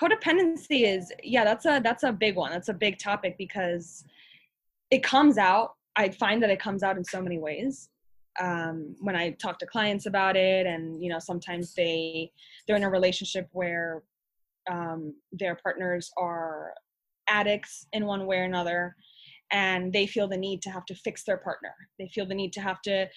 [0.00, 4.04] codependency is yeah that's a that's a big one that's a big topic because
[4.90, 7.88] it comes out i find that it comes out in so many ways
[8.40, 12.30] um, when i talk to clients about it and you know sometimes they
[12.66, 14.02] they're in a relationship where
[14.70, 16.72] um, their partners are
[17.28, 18.94] addicts in one way or another
[19.52, 21.72] and they feel the need to have to fix their partner.
[22.00, 23.08] They feel the need to have to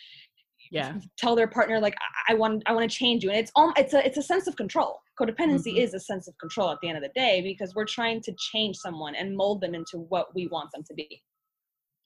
[0.71, 0.93] yeah.
[1.17, 1.95] tell their partner like
[2.27, 3.31] i, I want i want to change you.
[3.31, 4.99] And it's um it's a it's a sense of control.
[5.19, 5.83] Codependency Mhm.
[5.83, 8.33] is a sense of control at the end of the day because we're trying to
[8.51, 11.23] change someone and mold them into what we want them to be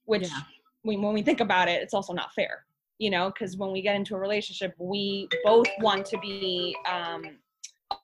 [0.06, 0.42] which Yeah.
[0.84, 2.66] when we think about it it's also not fair
[3.00, 7.38] you know because when we get into a relationship we both want to be um,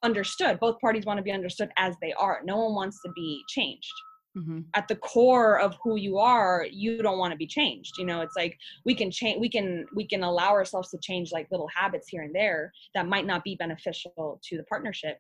[0.04, 0.60] understood.
[0.60, 2.42] Both parties want to be understood as they are.
[2.44, 3.92] No one wants to be changed.
[4.38, 4.66] Mhm.
[4.76, 8.22] at the core of who you are you don't want to be changed you know?
[8.22, 11.68] It's like we can change we can we can allow ourselves to change like little
[11.76, 15.18] habits here and there that might not be beneficial to the partnership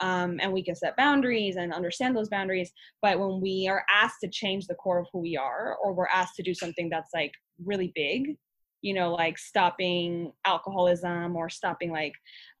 [0.00, 2.72] um, and we can set boundaries and understand those boundaries.
[3.00, 6.08] But when we are asked to change the core of who we are or we're
[6.08, 7.32] asked to do something that's like
[7.64, 8.36] really big
[8.82, 12.14] you know like stopping alcoholism or stopping like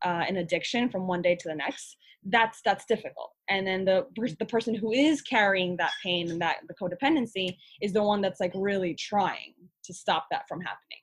[0.04, 3.30] uh, an addiction from one day to the next that's that's difficult.
[3.48, 4.06] And then the
[4.38, 8.40] the person who is carrying that pain and that the codependency is the one that's
[8.40, 9.54] like really trying
[9.84, 10.98] to stop that from happening.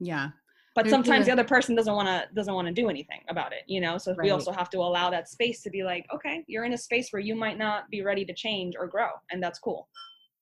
[0.00, 0.30] Yeah.
[0.74, 3.52] But sometimes the- the other person doesn't want to doesn't want to do anything about
[3.52, 3.98] it you know?
[3.98, 6.78] So we also have to allow that space to be like okay you're in a
[6.78, 9.88] space where you might not be ready to change or grow and that's cool.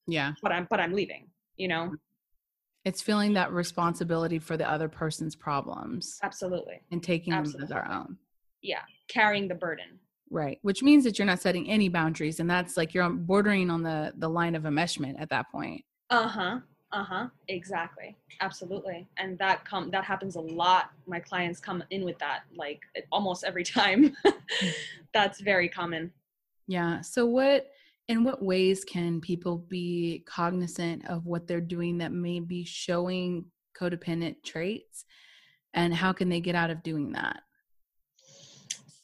[0.07, 0.33] Yeah.
[0.43, 1.93] But i'm but i'm leaving you know
[2.85, 6.81] it's feeling that responsibility for the other person's problems absolutely.
[6.91, 8.19] and taking them as our own.
[8.63, 9.99] Yeah carrying the burden.
[10.31, 13.83] Right which means that you're not setting any boundaries and that's like you're bordering on
[13.83, 15.85] the the line of enmeshment at that point.
[16.11, 16.61] Uh-huh
[16.93, 20.91] uh-huh exactly absolutely and that come that happens a lot.
[21.07, 22.81] My clients come in with that like
[23.13, 24.17] almost every time.
[25.13, 26.13] That's very common.
[26.67, 27.03] Yeah.
[27.03, 27.71] So what
[28.09, 33.47] in what ways can people be cognizant of what they're doing that may be showing
[33.79, 35.05] codependent traits
[35.73, 37.41] and how can they get out of doing that?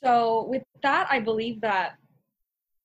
[0.02, 1.96] so with that i believe that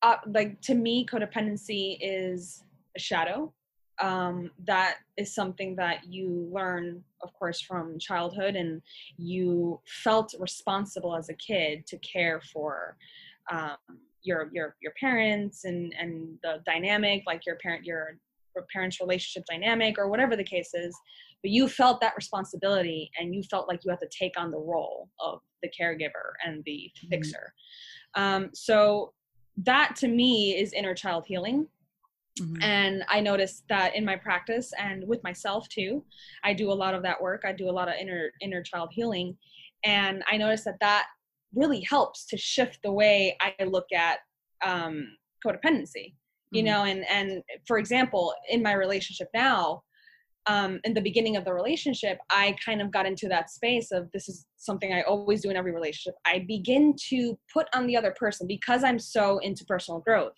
[0.01, 2.63] uh, like to me codependency is
[2.95, 3.51] a shadow
[4.01, 8.82] um, that is something that you learn of course from childhood and
[9.17, 12.97] you felt responsible as a kid to care for
[13.51, 13.78] um,
[14.26, 18.18] your your your parents and and the dynamic like your parent your
[18.72, 20.98] parents relationship dynamic or whatever the case is
[21.42, 24.58] but you felt that responsibility and you felt like you had to take on the
[24.58, 27.10] role of the caregiver and the Mhm.
[27.10, 27.54] fixer
[28.16, 29.14] um, so
[29.58, 31.68] that to me is inner child healing
[32.40, 32.64] Mhm.
[32.64, 36.04] and i noticed that in my practice and with myself too
[36.44, 38.90] i do a lot of that work i do a lot of inner inner child
[38.92, 39.38] healing
[39.84, 41.08] and i noticed that that
[41.56, 44.20] really helps to shift the way i look at
[44.63, 45.08] um,
[45.46, 46.13] codependency
[46.52, 46.65] you Mhm.
[46.65, 49.84] know and and for example in my relationship now
[50.48, 54.12] um, in the beginning of the relationship i kind of got into that space of
[54.12, 57.98] this is something i always do in every relationship i begin to put on the
[57.98, 60.38] other person because i'm so into personal growth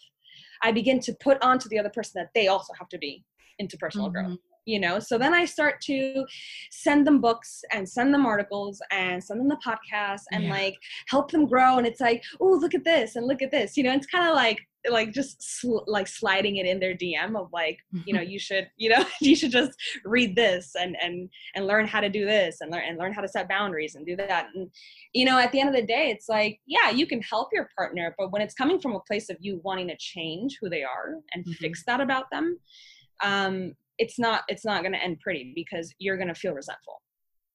[0.64, 3.24] i begin to put onto the other person that they also have to be
[3.60, 4.40] into personal growth Mhm.
[4.68, 6.24] You know so then i start to
[6.72, 10.52] send them books and send them articles and send them the podcast and Yeah.
[10.52, 10.76] like
[11.08, 13.84] help them grow and it's like oh look at this and look at this you
[13.84, 17.50] know it's kind of like like just sl- like sliding it in their dm of
[17.52, 19.72] like you know you should you know you should just
[20.06, 23.22] read this and and and learn how to do this and learn and learn how
[23.22, 24.70] to set boundaries and do that and
[25.14, 27.70] you know at the end of the day it's like yeah you can help your
[27.78, 30.84] partner but when it's coming from a place of you wanting to change who they
[30.84, 31.56] are and Mhm.
[31.56, 32.58] fix that about them
[33.24, 37.02] um it's not it's not going to end pretty because you're going to feel resentful.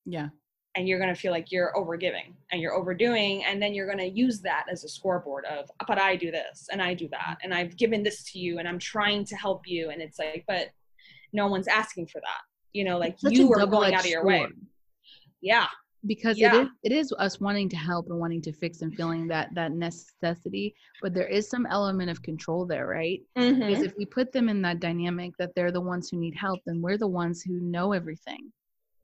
[0.05, 0.29] Yeah.
[0.75, 3.99] and you're going to feel like you're overgiving and you're overdoing and then you're going
[3.99, 7.37] to use that as a scoreboard of but i do this and i do that
[7.45, 9.91] and i've given this to you and i'm trying to help you.
[9.91, 10.69] And it's like but
[11.33, 12.41] no one's asking for that.
[12.73, 14.47] You know like It's such a you are going out of your way.
[15.41, 15.67] yeah
[16.07, 16.55] because Yeah.
[16.57, 19.51] it is it is us wanting to help and wanting to fix and feeling that
[19.55, 23.23] that necessity but there is some element of control there right?
[23.37, 23.67] Mhm.
[23.69, 26.61] because if we put them in that dynamic that they're the ones who need help
[26.67, 28.53] then we're the ones who know everything.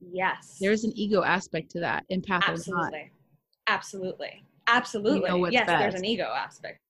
[0.00, 2.42] Yes there's an ego aspect to that or not.
[2.48, 3.12] Absolutely.
[3.68, 4.42] Absolutely.
[4.66, 5.32] Absolutely.
[5.40, 6.80] what's yes there's an ego aspect.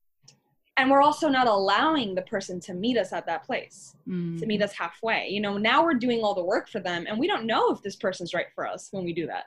[0.78, 4.38] And we're also not allowing the person to meet us at that place Mm.
[4.38, 5.28] to meet us halfway.
[5.28, 7.82] You know now we're doing all the work for them and we don't know if
[7.82, 9.46] this person's right for us when we do that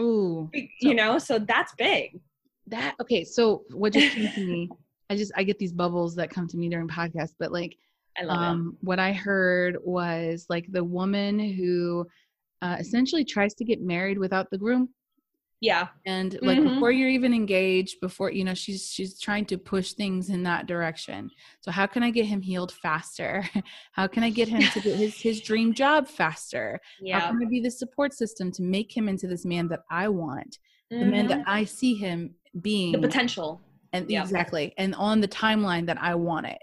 [0.00, 0.50] Ooh.
[0.80, 2.20] you know so that's big
[2.66, 4.68] that okay so what just came to me
[5.10, 7.76] i just i get these bubbles that come to me during podcasts but like
[8.18, 12.06] i love um what i heard was like the woman who
[12.62, 14.90] uh, essentially tries to get married without the groom
[15.60, 15.88] yeah.
[16.06, 16.74] And like Mhm.
[16.74, 20.66] before you're even engaged before you know she's she's trying to push things in that
[20.66, 21.30] direction.
[21.60, 23.44] So how can i get him healed faster?
[23.92, 26.80] How can i get him to get his his dream job faster?
[27.00, 27.20] How yeah.
[27.28, 30.58] can i be the support system to make him into this man that i want?
[30.90, 32.92] The man that i see him being.
[32.92, 33.02] Mm-hmm.
[33.02, 33.60] the potential.
[33.92, 34.72] And exactly.
[34.78, 36.62] And on the timeline that i want it.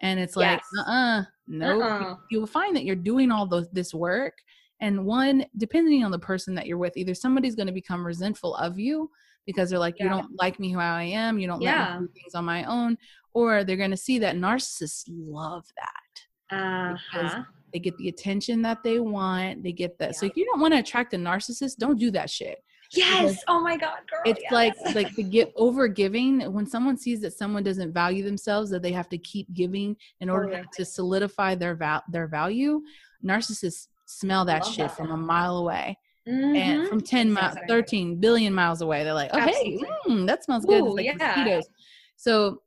[0.00, 0.86] And it's like Yes.
[0.86, 2.16] uh-uh no Uh-uh.
[2.30, 4.34] you'll find that you're doing all those this work
[4.80, 8.54] and one depending on the person that you're with either somebody's going to become resentful
[8.56, 9.10] of you
[9.46, 11.92] because they're like you don't like me who i am you don't Yeah.
[11.92, 12.96] let me do things on my own
[13.34, 18.82] or they're going to see that narcissists love that uh-huh they get the attention that
[18.82, 21.98] they want they get that so if you don't want to attract a narcissist don't
[21.98, 22.58] do that shit
[22.92, 24.52] yes oh my god girl it's yes.
[24.52, 28.82] like like the get over giving when someone sees that someone doesn't value themselves that
[28.82, 30.68] they have to keep giving in order Totally.
[30.74, 32.80] to solidify their val- their value
[33.24, 34.96] narcissists smell that shit that.
[34.96, 35.96] from a mile away
[36.26, 36.88] and Mhm.
[36.88, 37.68] from 10 miles Exactly.
[37.68, 41.14] 13 billion miles away they're like oh hey mm, that smells good Ooh, like yeah.
[41.18, 41.68] mosquitoes
[42.16, 42.62] so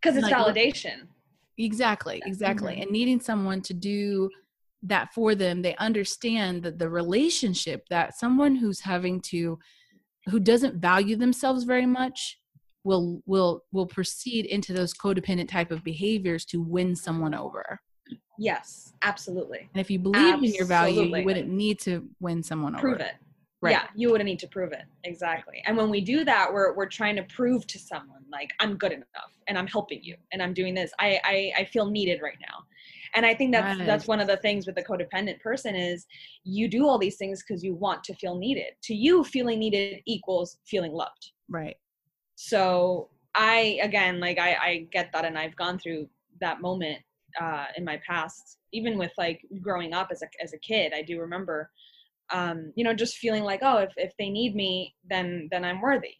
[0.00, 1.08] because it's like, validation
[1.58, 2.74] Exactly, exactly.
[2.76, 2.82] Mhm.
[2.82, 4.28] And needing someone to do
[4.82, 9.58] that for them, they understand that the relationship that someone who's having to
[10.28, 12.38] who doesn't value themselves very much
[12.84, 17.80] will will will proceed into those codependent type of behaviors to win someone over.
[18.38, 19.68] Yes absolutely.
[19.74, 23.04] And if you believe in your value, you wouldn't need to win someone prove over.
[23.04, 23.14] it.
[23.62, 23.70] Right.
[23.72, 24.84] yeah you wouldn't need to prove it.
[25.04, 25.62] Exactly.
[25.66, 28.92] And when we do that we're we're trying to prove to someone like i'm good
[28.92, 30.92] enough and i'm helping you and i'm doing this.
[30.98, 32.64] I i, I feel needed right now.
[33.14, 36.06] And i think that's that's one of the things with the codependent person is
[36.44, 38.72] you do all these things because you want to feel needed.
[38.84, 41.32] To you feeling needed equals feeling loved.
[41.48, 41.76] Right.
[42.34, 46.08] so i again like i i get that and i've gone through
[46.40, 46.98] that moment
[47.40, 51.02] uh in my past even with like growing up as a as a kid i
[51.02, 51.70] do remember
[52.30, 55.80] um you know just feeling like oh if if they need me then then i'm
[55.80, 56.14] worthy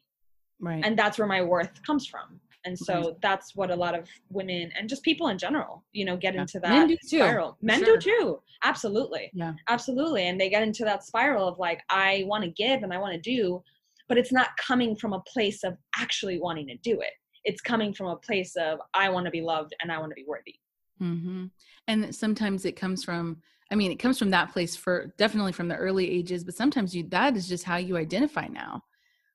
[0.59, 0.83] Right.
[0.87, 3.15] and that's where my worth comes from and so Right.
[3.21, 6.43] that's what a lot of women and just people in general you know get Yeah.
[6.43, 7.99] into that Men do too, spiral men sure.
[7.99, 9.53] do too absolutely yeah.
[9.69, 12.99] absolutely and they get into that spiral of like i want to give and i
[12.99, 13.63] want to do
[14.09, 17.13] but it's not coming from a place of actually wanting to do it
[17.45, 20.15] it's coming from a place of i want to be loved and i want to
[20.15, 20.55] be worthy
[20.99, 21.47] hmm
[21.89, 25.69] And sometimes it comes from, I mean, it comes from that place for definitely from
[25.69, 28.83] the early ages, but sometimes you that is just how you identify now.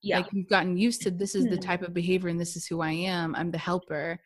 [0.01, 1.61] yeah Like you've gotten used to this is the Mhm.
[1.63, 3.35] type of behavior and this is who I am.
[3.35, 4.19] I'm the helper.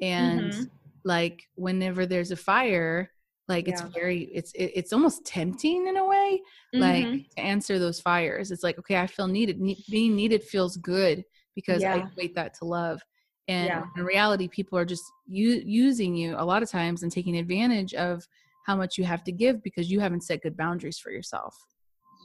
[0.00, 0.70] And Mhm.
[1.04, 3.12] like whenever there's a fire,
[3.48, 6.42] like it's very it's it, it's almost tempting in a way
[6.78, 7.30] like Mhm.
[7.36, 8.50] to answer those fires.
[8.50, 9.60] It's like, okay, I feel needed.
[9.60, 11.98] Ne- being needed feels good because I Yeah.
[11.98, 13.00] equate that to love.
[13.48, 13.84] And Yeah.
[13.96, 17.94] in reality, people are just u- using you a lot of times and taking advantage
[17.94, 18.26] of
[18.64, 21.54] how much you have to give because you haven't set good boundaries for yourself.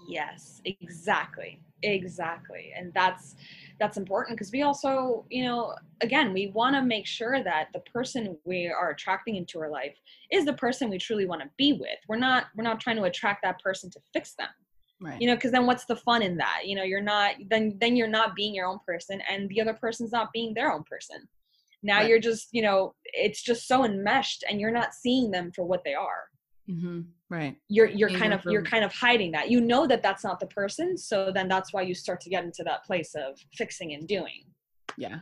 [0.07, 3.35] yes exactly exactly and that's
[3.79, 7.79] that's important because we also you know again we want to make sure that the
[7.81, 9.95] person we are attracting into our life
[10.31, 13.03] is the person we truly want to be with we're not we're not trying to
[13.03, 14.49] attract that person to fix them
[15.01, 15.19] Right.
[15.19, 17.95] you know because then what's the fun in that you know you're not then then
[17.95, 21.27] you're not being your own person and the other person's not being their own person
[21.81, 22.07] now Right.
[22.09, 25.83] you're just you know it's just so enmeshed and you're not seeing them for what
[25.83, 26.25] they are
[26.67, 27.55] hmm Right.
[27.69, 30.47] you're you're kind of you're kind of hiding that you know that that's not the
[30.47, 34.07] person so then that's why you start to get into that place of fixing and
[34.07, 34.43] doing
[34.97, 35.19] Yeah.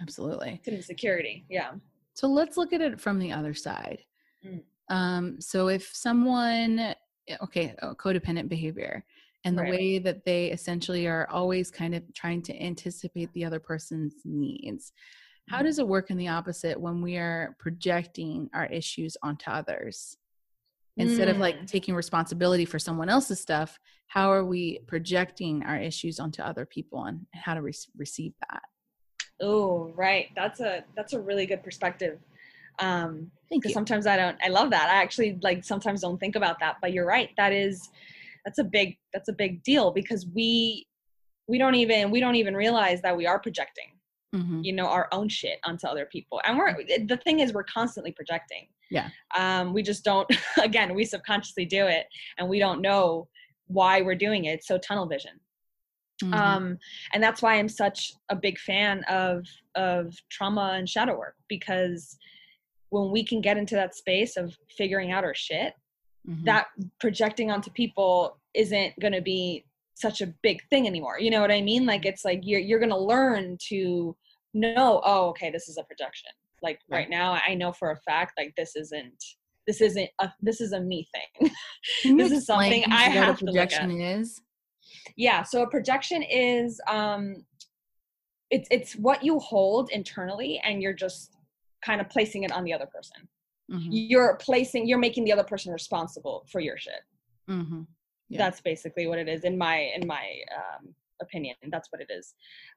[0.00, 0.50] Absolutely.
[0.58, 1.72] it's insecurity yeah
[2.14, 4.00] So let's look at it from the other side.
[4.44, 4.62] Mm.
[4.88, 9.04] Um, so if someone, eh, okay, uh, codependent behavior,
[9.46, 9.70] and the Right.
[9.70, 14.92] way that they essentially are always kind of trying to anticipate the other person's needs,
[15.48, 15.66] how Mhm.
[15.66, 20.18] does it work in the opposite when we are projecting our issues onto others?
[20.96, 21.66] Instead of like Mm.
[21.68, 27.04] taking responsibility for someone else's stuff, how are we projecting our issues onto other people
[27.04, 28.62] and how to re- receive that?
[29.42, 32.18] oh right that's a that's a really good perspective
[32.78, 33.74] um Thank because you.
[33.74, 36.90] sometimes i don't i love that i actually like sometimes don't think about that but
[36.94, 37.90] you're right that is
[38.46, 40.86] that's a big that's a big deal because we
[41.48, 43.90] we don't even we don't even realize that we are projecting
[44.34, 44.64] Mhm.
[44.64, 46.74] you know our own shit onto other people and we're
[47.06, 49.08] the thing is we're constantly projecting Yeah.
[49.38, 50.28] um we just don't
[50.62, 52.06] again we subconsciously do it
[52.38, 53.28] and we don't know
[53.68, 55.38] why we're doing it so tunnel vision
[56.22, 56.34] Mhm.
[56.34, 56.78] um
[57.12, 62.16] and that's why i'm such a big fan of of trauma and shadow work because
[62.90, 65.72] when we can get into that space of figuring out our shit
[66.28, 66.44] Mhm.
[66.44, 66.66] that
[67.00, 69.64] projecting onto people isn't going to be
[69.94, 71.18] such a big thing anymore.
[71.18, 71.86] You know what i mean?
[71.86, 74.14] Like it's like you're you're gonna learn to
[74.54, 76.30] know oh okay this is a projection.
[76.62, 79.22] Like right, right now i know for a fact like this isn't
[79.66, 81.50] this isn't a this is a me thing.
[82.18, 83.90] This is something i have to look at.
[83.90, 84.40] is?
[85.16, 87.44] Yeah so a projection is um
[88.50, 91.36] it's it's what you hold internally and you're just
[91.84, 93.28] kind of placing it on the other person
[93.70, 93.88] mm-hmm.
[93.90, 97.02] you're placing you're making the other person responsible for your shit
[97.48, 97.82] mm-hmm.
[98.28, 98.38] yeah.
[98.38, 102.34] that's basically what it is in my in my um opinion that's what it is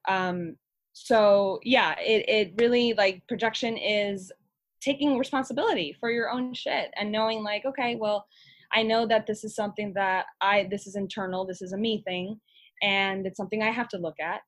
[0.08, 0.56] um
[0.92, 4.32] so yeah it, it really like projection is
[4.80, 8.26] taking responsibility for your own shit and knowing like okay well
[8.72, 12.02] i know that this is something that i this is internal this is a me
[12.06, 12.40] thing
[12.82, 14.40] and it's something i have to look at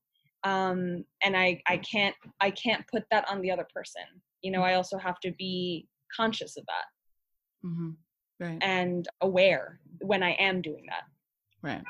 [0.44, 4.02] um and i i can't i can't put that on the other person
[4.40, 7.66] you know i also have to be conscious of that.
[7.66, 7.90] Mm-hmm.
[8.40, 8.58] right.
[8.60, 11.04] And aware when i am doing that.
[11.62, 11.82] Right.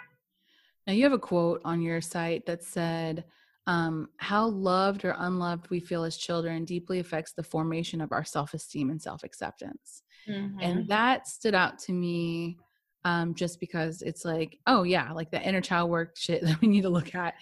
[0.86, 3.24] Now you have a quote on your site that said
[3.66, 8.24] um, how loved or unloved we feel as children deeply affects the formation of our
[8.24, 10.02] self-esteem and self-acceptance.
[10.28, 10.60] Mm-hmm.
[10.60, 12.56] and that stood out to me
[13.04, 16.68] um, just because it's like oh yeah like the inner child work shit that we
[16.68, 17.34] need to look at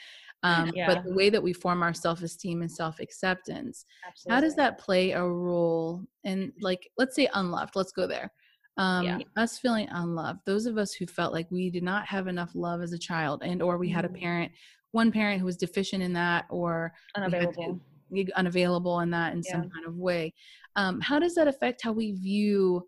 [0.42, 0.86] um, yeah.
[0.86, 4.34] but the way that we form our self-esteem and self-acceptance Absolutely.
[4.34, 8.30] how does that play a role in like let's say unloved let's go there
[8.76, 9.18] um, yeah.
[9.36, 12.80] us feeling unloved those of us who felt like we did not have enough love
[12.82, 14.18] as a child and or we had a mm-hmm.
[14.18, 14.52] parent
[14.92, 17.80] one parent who was deficient in that or unavailable
[18.34, 19.52] unavailable in that in yeah.
[19.52, 20.32] some kind of way
[20.76, 22.86] um, how does that affect how we view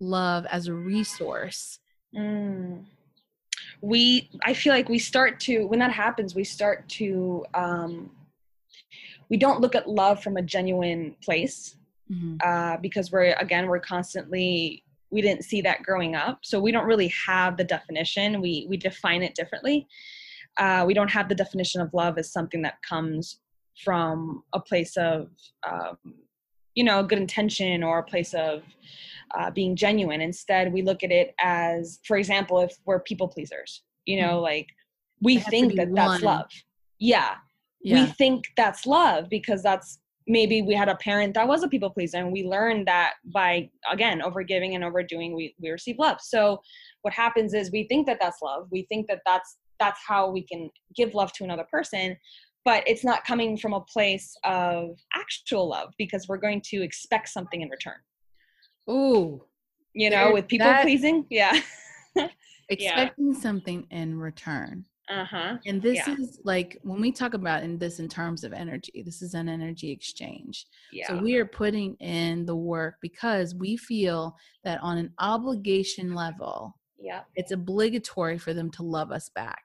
[0.00, 1.78] love as a resource
[2.16, 2.84] mm.
[3.84, 8.10] We i feel like we start to when that happens we start to um,
[9.28, 11.76] we don't look at love from a genuine place
[12.10, 12.36] mm-hmm.
[12.44, 16.40] uh, because we're again we're constantly we didn't see that growing up.
[16.42, 18.40] So we don't really have the definition.
[18.40, 19.86] We we define it differently.
[20.58, 23.38] Uh, we don't have the definition of love as something that comes
[23.84, 25.28] from a place of
[25.68, 25.96] um,
[26.74, 28.62] you know a good intention or a place of
[29.34, 30.20] uh, being genuine.
[30.20, 34.42] Instead we look at it as for example if we're people pleasers you know mm-hmm.
[34.42, 34.68] like
[35.22, 35.94] we think that one.
[35.94, 36.50] that's love.
[36.98, 37.34] Yeah,
[37.82, 38.04] yeah.
[38.04, 41.90] we think that's love because that's maybe we had a parent that was a people
[41.90, 46.18] pleaser and we learned that by again overgiving and overdoing we, we receive love.
[46.20, 46.60] So
[47.02, 48.68] what happens is we think that that's love.
[48.70, 52.16] We think that that's that's how we can give love to another person
[52.64, 57.28] but it's not coming from a place of actual love because we're going to expect
[57.28, 57.96] something in return
[58.90, 59.44] Ooh.
[59.94, 61.24] You know, with people that, pleasing.
[61.30, 61.58] Yeah.
[62.68, 63.40] expecting yeah.
[63.40, 64.84] something in return.
[65.10, 65.58] Uh-huh.
[65.66, 66.14] And this yeah.
[66.18, 69.48] is like when we talk about in this in terms of energy, this is an
[69.48, 70.66] energy exchange.
[70.92, 71.06] Yeah.
[71.08, 74.34] So we are putting in the work because we feel
[74.64, 79.62] that on an obligation level, yeah, it's obligatory for them to love us back.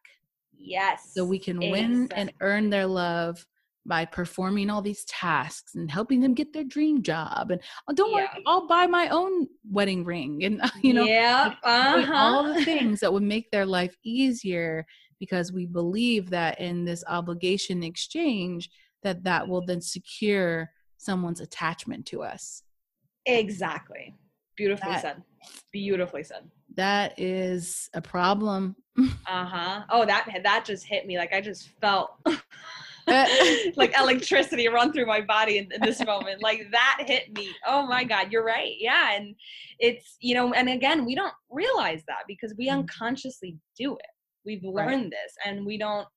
[0.59, 1.11] Yes.
[1.13, 1.71] So we can exactly.
[1.71, 3.45] win and earn their love
[3.85, 8.11] by performing all these tasks and helping them get their dream job and oh, don't
[8.11, 8.17] yeah.
[8.17, 12.13] worry i'll buy my own wedding ring and you know yeah uh-huh.
[12.13, 14.85] all the things that would make their life easier
[15.19, 18.69] because we believe that in this obligation exchange
[19.01, 22.63] that that will then secure someone's attachment to us
[23.25, 24.13] exactly
[24.59, 25.23] beautifully that, said.
[25.71, 26.43] Beautifully said.
[26.75, 28.75] That is a problem.
[28.97, 29.83] Uh-huh.
[29.89, 31.17] Oh that that just hit me.
[31.17, 32.11] Like i just felt
[33.75, 36.43] like electricity run through my body in, in, this moment.
[36.43, 37.49] Like that hit me.
[37.65, 38.75] Oh my god you're right.
[38.77, 39.33] Yeah and
[39.79, 42.73] it's you know and again we don't realize that because we mm.
[42.73, 44.11] unconsciously do it.
[44.45, 45.11] We've learned right.
[45.11, 46.07] this and we don't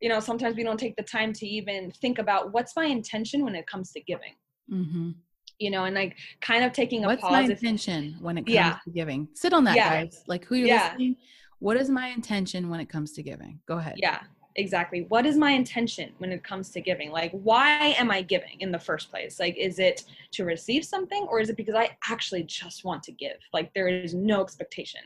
[0.00, 3.44] you know sometimes we don't take the time to even think about what's my intention
[3.44, 4.34] when it comes to giving.
[4.70, 5.10] Mm-hmm.
[5.58, 8.54] You know and like kind of taking a what's pause my intention when it comes
[8.54, 8.78] yeah.
[8.84, 9.28] to giving?
[9.34, 10.02] Sit on that yeah.
[10.02, 10.22] guys.
[10.26, 10.88] Like who you're yeah.
[10.88, 11.16] listening
[11.60, 13.58] what is my intention when it comes to giving?
[13.66, 13.94] Go ahead.
[13.96, 14.20] Yeah
[14.56, 15.06] exactly.
[15.08, 17.10] What is my intention when it comes to giving?
[17.10, 19.40] Like why am i giving in the first place?
[19.40, 23.12] Like is it to receive something or is it because i actually just want to
[23.12, 23.36] give?
[23.52, 25.00] Like there is no expectation.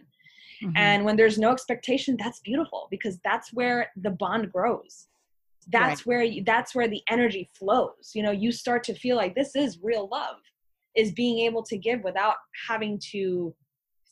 [0.62, 0.76] Mm-hmm.
[0.76, 5.07] and when there's no expectation that's beautiful because that's where the bond grows
[5.71, 6.07] that's right.
[6.07, 9.55] where you, that's where the energy flows you know you start to feel like this
[9.55, 10.37] is real love
[10.97, 12.35] is being able to give without
[12.69, 13.55] having to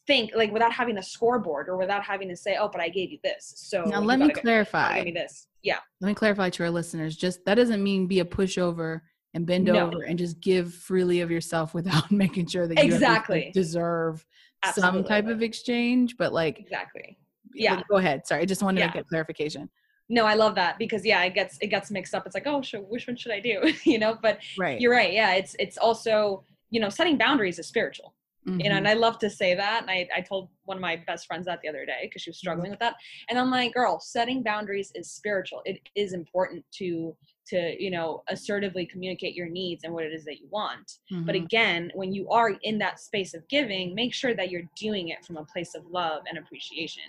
[0.07, 3.11] think like without having a scoreboard or without having to say, "Oh, but I gave
[3.11, 4.97] you this." So now let me clarify.
[4.97, 5.49] Give me this.
[5.63, 5.79] Yeah.
[6.01, 7.17] Let me clarify to our listeners.
[7.17, 9.01] Just that doesn't mean be a pushover
[9.35, 9.87] and bend no.
[9.87, 14.25] over and just give freely of yourself without making sure that you exactly deserve
[14.63, 14.99] Absolutely.
[14.99, 16.17] some type of exchange.
[16.17, 17.19] But like exactly.
[17.55, 17.83] Yeah.
[17.91, 18.27] Go ahead.
[18.27, 18.89] Sorry, I just wanted yeah.
[18.89, 19.69] to get clarification.
[20.09, 22.27] No, I love that because yeah, it gets it gets mixed up.
[22.27, 23.73] It's like, oh, which one should I do?
[23.85, 24.81] you know, but right.
[24.81, 25.13] you're right.
[25.13, 28.79] Yeah, it's it's also you know setting boundaries is spiritual you know Mhm.
[28.79, 31.47] and i love to say that and i, I told one of my best friends
[31.47, 32.95] that the other day because she was struggling with that
[33.29, 37.17] and i'm like girl setting boundaries is spiritual it is important to
[37.49, 41.35] to you know assertively communicate your needs and what it is that you want but
[41.35, 41.45] Mhm.
[41.45, 45.25] again when you are in that space of giving make sure that you're doing it
[45.25, 47.03] from a place of love and appreciation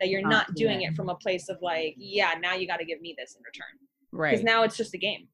[0.00, 0.88] that you're Not not doing yeah.
[0.90, 3.42] it from a place of like yeah now you got to give me this in
[3.44, 3.78] return
[4.12, 5.28] right because now it's just a game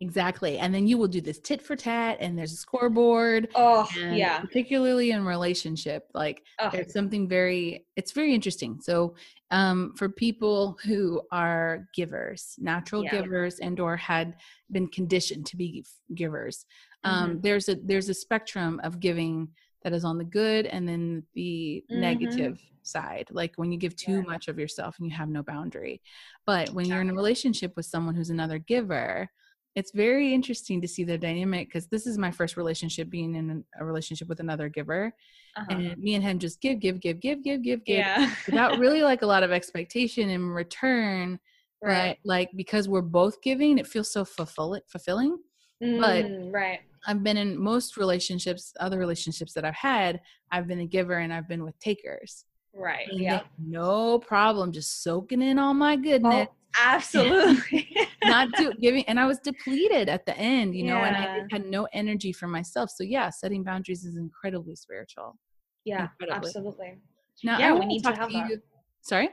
[0.00, 3.86] exactly and then you will do this tit for tat and there's a scoreboard oh
[3.94, 9.14] yeah particularly in relationship like oh, there's something very it's very interesting so
[9.50, 13.20] um for people who are givers natural Yeah.
[13.20, 14.36] givers and or had
[14.70, 16.64] been conditioned to be givers
[17.04, 17.40] um Mm-hmm.
[17.42, 19.48] there's a there's a spectrum of giving
[19.82, 21.96] that is on the good and then the Mhm.
[22.00, 24.20] negative side like when you give too Yeah.
[24.32, 26.00] much of yourself and you have no boundary.
[26.46, 29.28] But when you're in a relationship with someone who's another giver
[29.74, 33.62] it's very interesting to see the dynamic because this is my first relationship being in
[33.78, 35.12] a relationship with another giver
[35.54, 35.66] uh-huh.
[35.68, 38.32] and me and him just give give give give give give give yeah.
[38.46, 41.38] without really like a lot of expectation in return.
[41.82, 42.16] Right.
[42.24, 45.36] But like because we're both giving it feels so fulfill- fulfilling.
[45.80, 46.80] But- Mm, right.
[47.06, 50.20] I've been in most relationships other relationships that i've had
[50.50, 52.44] i've been a giver and i've been with takers
[52.76, 53.40] right yeah.
[53.58, 56.46] no problem just soaking in all my goodness.
[56.48, 57.88] Oh, absolutely.
[58.24, 61.64] Not do, giving and i was depleted at the end you know and i had
[61.66, 62.90] no energy for myself.
[62.90, 65.38] So yeah setting boundaries is incredibly spiritual.
[65.84, 66.48] Yeah incredibly.
[66.48, 66.98] absolutely.
[67.44, 68.48] Now Yeah, we need to have that.
[68.50, 68.60] you
[69.00, 69.30] sorry?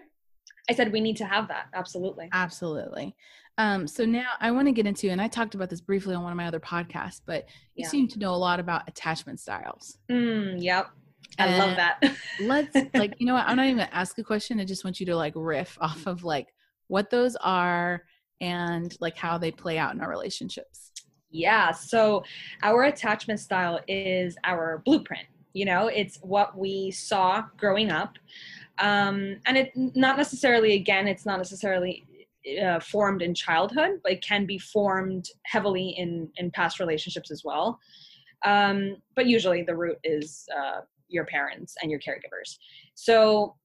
[0.70, 2.30] I said we need to have that absolutely.
[2.32, 3.16] Absolutely.
[3.58, 6.24] Um so now i want to get into and i talked about this briefly on
[6.24, 7.90] one of my other podcasts but you Yeah.
[7.90, 9.98] seem to know a lot about attachment styles.
[10.10, 10.88] Mm, yep
[11.40, 12.00] i love that
[12.42, 15.00] let's like you know what i'm not even gonna ask a question i just want
[15.00, 16.54] you to like riff off of like
[16.88, 18.04] what those are
[18.42, 20.92] and like how they play out in our relationships
[21.34, 22.24] Yeah, so
[22.62, 25.26] our attachment style is our blueprint.
[25.54, 28.20] You know, it's what we saw growing up.
[28.78, 32.06] Um, and it not necessarily, again, it's not necessarily
[32.64, 37.44] uh, formed in childhood, but it can be formed heavily in, in past relationships as
[37.44, 37.80] well.
[38.46, 40.82] Um, but usually the root is uh,
[41.14, 42.58] your parents and your caregivers.
[42.96, 43.56] So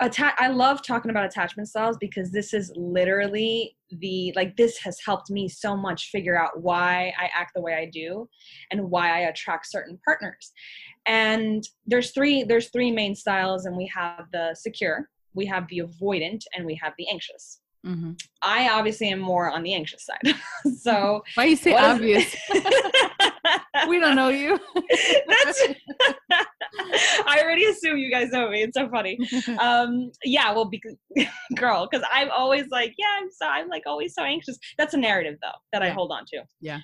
[0.00, 4.98] atta- I love talking about attachment styles because this is literally the like this has
[5.04, 8.28] helped me so much figure out why I act the way I do
[8.70, 10.52] and why I attract certain partners.
[11.06, 15.80] And there's three there's three main styles and we have the secure, we have the
[15.80, 17.60] avoidant and we have the anxious.
[17.84, 20.34] hmm I obviously am more on the anxious side.
[20.80, 22.36] so why you say obvious
[23.88, 24.58] we don't know you
[25.28, 25.62] That's
[27.26, 28.62] I already assume you guys know me.
[28.62, 29.18] It's so funny.
[29.58, 30.94] Um, yeah, well, because
[31.56, 34.58] girl, because I'm always like, yeah, I'm so I'm like always so anxious.
[34.76, 36.42] That's a narrative though that I hold on to.
[36.60, 36.78] Yeah.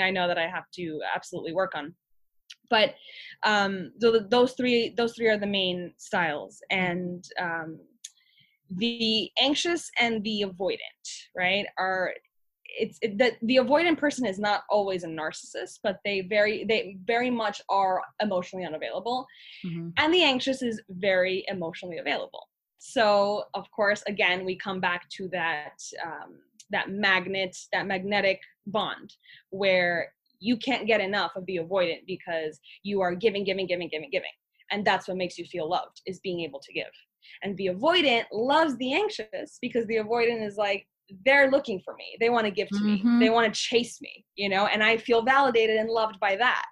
[0.00, 1.94] I know that I have to absolutely work on.
[2.70, 2.94] But
[3.44, 7.78] um, th- those three those three are the main styles, and um,
[8.76, 12.12] the anxious and the avoidant, right, are
[12.78, 16.96] it's it, the the avoidant person is not always a narcissist, but they very they
[17.04, 19.26] very much are emotionally unavailable,
[19.64, 19.92] Mhm.
[19.98, 22.48] and the anxious is very emotionally available.
[22.78, 26.38] So of course, again, we come back to that um,
[26.70, 29.14] that magnet that magnetic bond
[29.50, 34.10] where you can't get enough of the avoidant because you are giving, giving, giving, giving,
[34.10, 34.32] giving,
[34.72, 36.90] and that's what makes you feel loved is being able to give.
[37.42, 40.86] And the avoidant loves the anxious because the avoidant is like
[41.24, 42.16] they're looking for me.
[42.20, 42.84] They want to give to Mhm.
[42.84, 43.04] me.
[43.20, 46.64] They want to chase me, you know, and I feel validated and loved by that.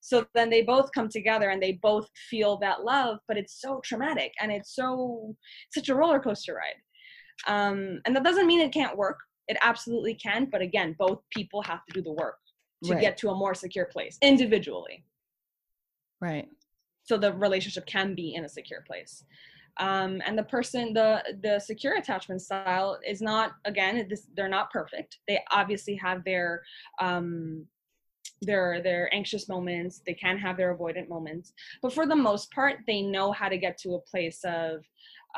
[0.00, 3.80] So then they both come together and they both feel that love, but it's so
[3.84, 5.36] traumatic and it's so
[5.70, 6.80] such a roller coaster ride.
[7.46, 9.18] Um, and that doesn't mean it can't work.
[9.48, 12.38] It absolutely can, but again, both people have to do the work
[12.84, 13.00] to Right.
[13.00, 15.04] get to a more secure place individually
[16.20, 16.48] right
[17.02, 19.24] so the relationship can be in a secure place
[19.80, 24.70] um, and the person the the secure attachment style is not again this, they're not
[24.70, 25.18] perfect.
[25.26, 26.62] They obviously have their
[27.00, 27.66] um,
[28.42, 30.02] their their anxious moments.
[30.06, 31.54] They can have their avoidant moments.
[31.82, 34.84] But for the most part they know how to get to a place of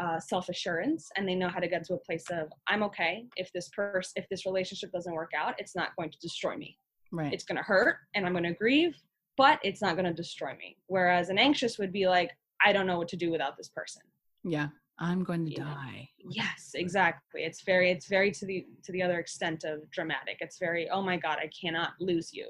[0.01, 3.26] uh, self-assurance and they know how to get to a place of i'm okay.
[3.36, 6.78] If this person if this relationship doesn't work out it's not going to destroy me.
[7.12, 7.32] Right.
[7.32, 8.97] It's going to hurt and I'm going to grieve,
[9.36, 10.78] but it's not going to destroy me.
[10.86, 12.30] Whereas an anxious would be like,
[12.64, 14.03] I don't know what to do without this person.
[14.45, 14.68] Yeah
[14.99, 15.64] i'm going to Yeah.
[15.64, 17.43] die Yes, exactly.
[17.43, 20.36] It's very, it's very to the to the other extent of dramatic.
[20.38, 22.47] It's very, oh my god, I cannot lose you.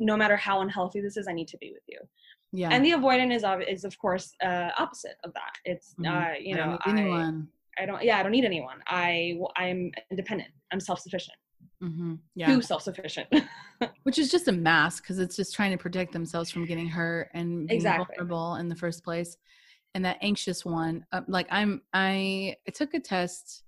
[0.00, 2.00] No matter how unhealthy this is, I need to be with you.
[2.50, 5.52] yeah And the avoidant is is of course uh, opposite of that.
[5.64, 6.06] It's Mhm.
[6.12, 8.78] uh, you I know, need anyone I, I don't, yeah, I don't need anyone.
[8.88, 10.50] I I'm independent.
[10.72, 11.38] I'm self sufficient.
[11.80, 12.48] hmm Yeah.
[12.50, 13.28] too self-sufficient
[14.02, 17.30] Which is just a mask because it's just trying to protect themselves from getting hurt
[17.34, 18.16] and being Exactly.
[18.18, 19.36] vulnerable in the first place.
[19.94, 23.64] And that anxious one, uh, like I'm, I, I took a test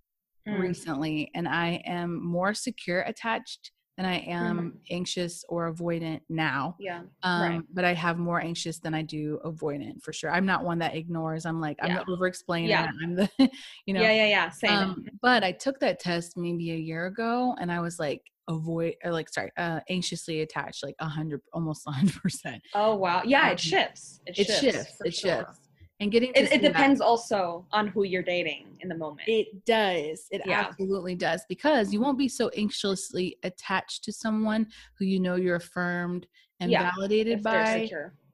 [0.47, 0.59] Mm.
[0.59, 6.77] recently and I am more secure attached than I am anxious or avoidant now.
[6.79, 7.61] yeah Um, Right.
[7.73, 10.31] but I have more anxious than I do avoidant for sure.
[10.31, 11.47] I'm not one that ignores.
[11.47, 12.03] I'm like, I'm Yeah.
[12.07, 12.69] the over explainer.
[12.69, 12.91] Yeah.
[13.03, 13.31] I'm the,
[13.87, 17.07] you know, yeah yeah yeah same um, but I took that test maybe a year
[17.07, 21.41] ago and I was like avoid or like sorry, uh anxiously attached, like a hundred
[21.55, 22.61] almost a hundred percent.
[22.75, 24.97] oh wow yeah um, it shifts it It shifts, shifts.
[25.07, 25.31] It sure.
[25.39, 25.61] shifts.
[26.01, 29.29] And getting to it, it that- depends also on who you're dating in the moment
[29.29, 30.27] It does.
[30.31, 30.61] It Yeah.
[30.69, 34.67] absolutely does because you won't be so anxiously attached to someone
[34.99, 36.27] who you know you're affirmed
[36.61, 37.89] and Yeah, validated by.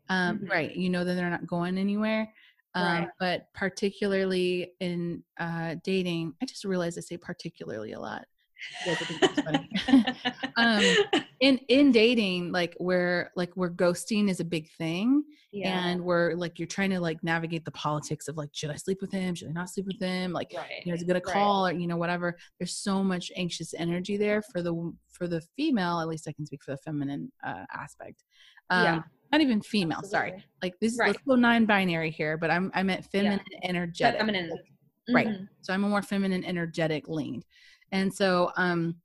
[0.09, 0.51] Um, Mhm.
[0.51, 0.75] Right.
[0.75, 2.33] You know that they're not going anywhere.
[2.75, 3.09] Um, Right.
[3.19, 8.27] But particularly in uh, dating, I just realized I say particularly a lot.
[8.87, 10.15] You guys will think that's funny.
[10.57, 16.05] um, in in dating, like where like where ghosting is a big thing, yeah and
[16.05, 19.13] where like you're trying to like navigate the politics of like should I sleep with
[19.13, 19.35] him?
[19.35, 20.33] Should I not sleep with him?
[20.33, 21.33] Like right you know, is it gonna Right.
[21.35, 22.37] call or you know whatever?
[22.59, 26.01] There's so much anxious energy there for the for the female.
[26.01, 28.25] At least I can speak for the feminine uh, aspect.
[28.71, 29.03] Um, Yeah.
[29.33, 30.03] Not even female.
[30.03, 30.45] Sorry.
[30.61, 30.99] Like this.
[30.99, 31.09] Right.
[31.13, 32.37] Let's go non-binary here.
[32.37, 34.19] But I'm I meant feminine energetic.
[34.21, 34.51] feminine
[35.13, 35.29] Right.
[35.29, 35.49] Mhm.
[35.61, 37.45] So I'm a more feminine, energetic leaned.
[37.93, 38.97] And so um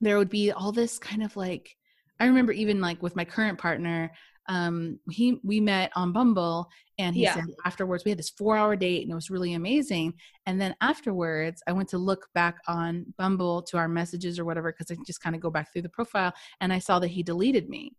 [0.00, 1.76] there would be all this kind of like
[2.18, 4.10] I remember even like with my current partner,
[4.48, 6.68] um, he we met on Bumble
[6.98, 7.34] and he Yeah.
[7.34, 10.14] said afterwards we had this four hour date and it was really amazing.
[10.46, 14.72] And then afterwards I went to look back on Bumble to our messages or whatever,
[14.72, 17.22] because I just kind of go back through the profile and I saw that he
[17.22, 17.92] deleted me.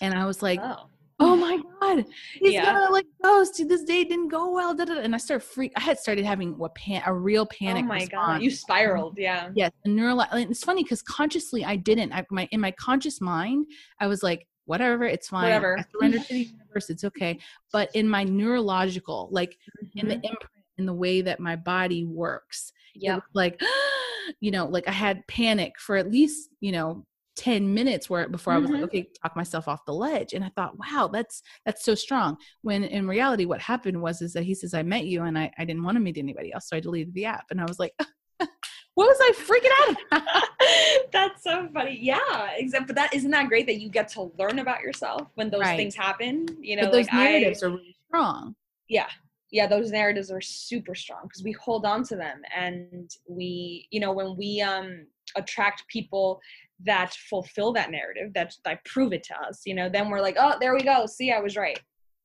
[0.00, 0.88] And I was like, oh
[1.24, 2.04] oh my god
[2.40, 2.64] he's Yeah.
[2.72, 5.00] gonna like ghost this date didn't go well da, da, da.
[5.00, 8.00] and i started freak i had started having what pan a real panic oh my
[8.00, 8.10] response.
[8.12, 12.24] god you spiraled yeah yes a neural and it's funny because consciously i didn't I,
[12.30, 13.66] my in my conscious mind
[14.00, 15.78] i was like whatever it's fine Whatever.
[15.78, 17.38] i surrender to the universe it's okay
[17.72, 19.56] but in my neurological like
[19.96, 20.24] in the Mhm.
[20.24, 23.60] imprint in the way that my body works yeah like
[24.40, 27.04] you know like i had panic for at least you know
[27.36, 28.84] 10 minutes where before i was like Mhm.
[28.84, 32.84] okay talk myself off the ledge and i thought wow that's that's so strong when
[32.84, 35.64] in reality what happened was is that he says i met you and i, I
[35.64, 37.92] didn't want to meet anybody else so i deleted the app and i was like
[38.38, 38.48] what
[38.96, 40.44] was i freaking out about
[41.12, 41.98] That's so funny.
[42.00, 45.50] Yeah, except but that isn't that great that you get to learn about yourself when
[45.50, 45.76] those Right.
[45.76, 46.46] things happen.
[46.60, 48.54] You know, but those like narratives I, are really strong
[48.88, 49.06] yeah,
[49.50, 54.00] yeah, those narratives are super strong because we hold on to them, and we, you
[54.00, 55.06] know, when we um
[55.36, 56.40] attract people
[56.82, 60.36] that fulfill that narrative, that that prove it to us, you know, then we're like,
[60.38, 61.06] oh, there we go.
[61.06, 61.78] See, I was right.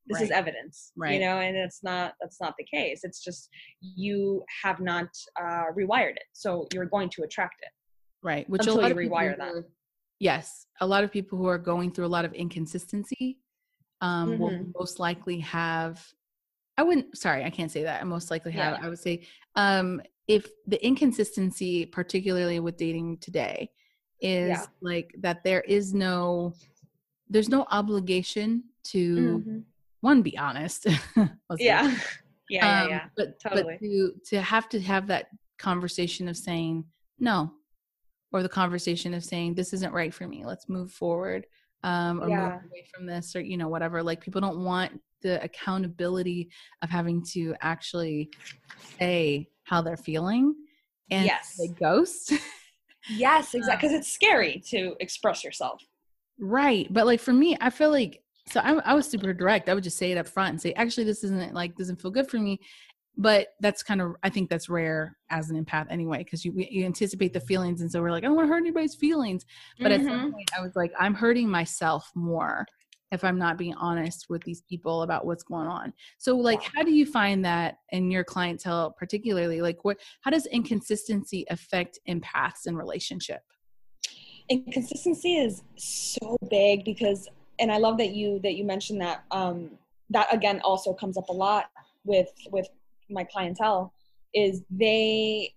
[0.07, 1.13] This is evidence, Right.
[1.13, 2.13] you know, and it's not.
[2.19, 3.01] That's not the case.
[3.03, 3.47] It's just
[3.79, 5.07] you have not
[5.39, 7.69] uh, rewired it, so you're going to attract it.
[8.23, 9.63] right which Until you of people rewire that.
[10.19, 13.39] yes a lot of people who are going through a lot of inconsistency
[14.01, 14.73] um, will Mhm.
[14.79, 16.05] most likely have
[16.77, 18.85] i wouldn't sorry i can't say that i most likely have Yeah.
[18.85, 19.15] i would say
[19.55, 23.69] um, if the inconsistency particularly with dating today
[24.21, 24.65] is Yeah.
[24.81, 26.53] like that there is no
[27.31, 29.63] there's no obligation to Mhm.
[30.01, 30.85] one be honest.
[31.59, 31.95] Yeah,
[32.49, 33.05] yeah, yeah, Um, yeah.
[33.15, 33.63] But Totally.
[33.63, 36.85] but to to have to have that conversation of saying
[37.19, 37.51] no,
[38.31, 40.45] or the conversation of saying this isn't right for me.
[40.45, 41.45] Let's move forward,
[41.83, 42.41] um, or Yeah.
[42.53, 44.01] move away from this, or you know whatever.
[44.01, 46.49] Like people don't want the accountability
[46.81, 48.29] of having to actually
[48.99, 50.55] say how they're feeling,
[51.11, 51.55] and Yes.
[51.57, 52.33] they ghost.
[53.09, 53.89] Yes, Um, exactly.
[53.89, 55.81] Because it's scary to express yourself.
[56.39, 56.87] Right.
[56.91, 59.69] But like for me, I feel like so I, I was super direct.
[59.69, 62.11] I would just say it up front and say, actually, this isn't like doesn't feel
[62.11, 62.59] good for me.
[63.17, 66.85] But that's kind of I think that's rare as an empath anyway, because you you
[66.85, 69.45] anticipate the feelings, and so we're like, I don't want to hurt anybody's feelings.
[69.81, 70.05] But at Mhm.
[70.07, 72.65] some point, I was like, I'm hurting myself more
[73.11, 75.93] if I'm not being honest with these people about what's going on.
[76.17, 79.61] So like, how do you find that in your clientele, particularly?
[79.61, 83.41] Like, what how does inconsistency affect empaths in relationship?
[84.49, 87.27] inconsistency is so big because
[87.59, 89.69] and i love that you that you mentioned that um
[90.09, 91.69] that again also comes up a lot
[92.03, 92.67] with with
[93.09, 93.93] my clientele
[94.33, 95.53] is they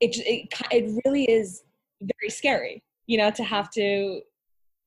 [0.00, 1.62] it it, it really is
[2.00, 4.20] very scary you know to have to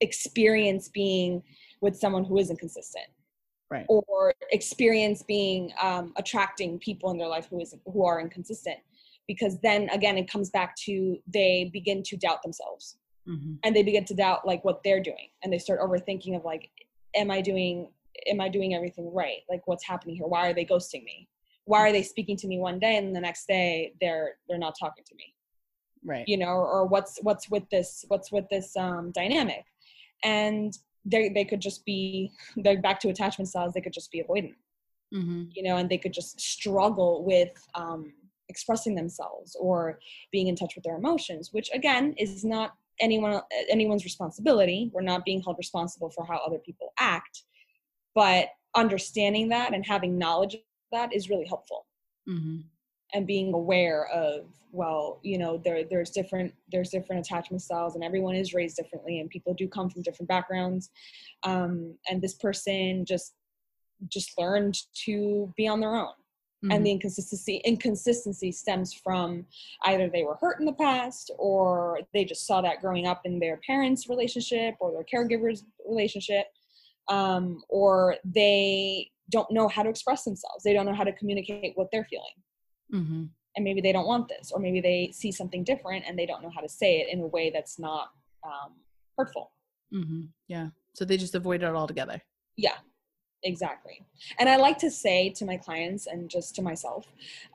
[0.01, 1.41] experience being
[1.85, 3.05] with someone who isn't consistent.
[3.71, 3.85] Right.
[3.89, 8.77] or experience being um, attracting people in their life who is who are inconsistent.
[9.27, 12.97] Because then again it comes back to they begin to doubt themselves.
[13.27, 13.53] Mm-hmm.
[13.63, 15.29] and they begin to doubt like what they're doing.
[15.41, 16.69] And they start overthinking of like
[17.15, 17.89] am i doing
[18.27, 19.41] am i doing everything right?
[19.49, 20.27] Like what's happening here?
[20.27, 21.27] Why are they ghosting me?
[21.65, 24.75] Why are they speaking to me one day and the next day they're they're not
[24.79, 25.33] talking to me?
[26.13, 26.27] Right.
[26.27, 29.65] You know or, or what's what's with this what's with this um dynamic?
[30.23, 30.71] And
[31.05, 34.55] they they could just be they're back to attachment styles they could just be avoidant
[35.13, 35.43] mm-hmm.
[35.53, 38.13] you know and they could just struggle with um
[38.49, 39.99] expressing themselves or
[40.31, 45.25] being in touch with their emotions which again is not anyone anyone's responsibility we're not
[45.25, 47.43] being held responsible for how other people act
[48.13, 51.85] but understanding that and having knowledge of that is really helpful
[52.27, 52.57] Mm-hmm.
[53.15, 58.03] And being aware of well you know there there's different there's different attachment styles and
[58.03, 60.91] everyone is raised differently and people do come from different backgrounds.
[61.43, 63.33] Um, and this person just
[64.09, 66.13] just learned to be on their own.
[66.63, 66.71] Mm-hmm.
[66.71, 69.45] and the inconsistency inconsistency stems from
[69.85, 73.39] either they were hurt in the past or they just saw that growing up in
[73.39, 76.47] their parents relationship or their caregivers relationship
[77.09, 80.63] um, or they don't know how to express themselves.
[80.63, 82.35] They don't know how to communicate what they're feeling
[82.93, 83.23] mm-hmm.
[83.55, 86.41] and maybe they don't want this or maybe they see something different and they don't
[86.41, 88.09] know how to say it in a way that's not
[88.43, 88.73] um,
[89.17, 89.51] hurtful
[89.93, 90.23] Mm-hmm.
[90.47, 92.19] yeah so they just avoid it altogether
[92.57, 92.77] yeah
[93.43, 94.03] exactly
[94.39, 97.05] and i like to say to my clients and just to myself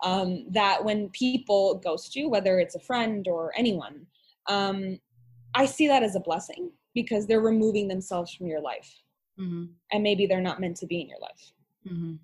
[0.04, 4.06] um, that when people ghost you whether it's a friend or anyone
[4.48, 4.98] um,
[5.54, 9.02] i see that as a blessing because they're removing themselves from your life
[9.38, 9.64] mm-hmm.
[9.90, 11.52] and maybe they're not meant to be in your life
[11.88, 12.14] Mm-hmm.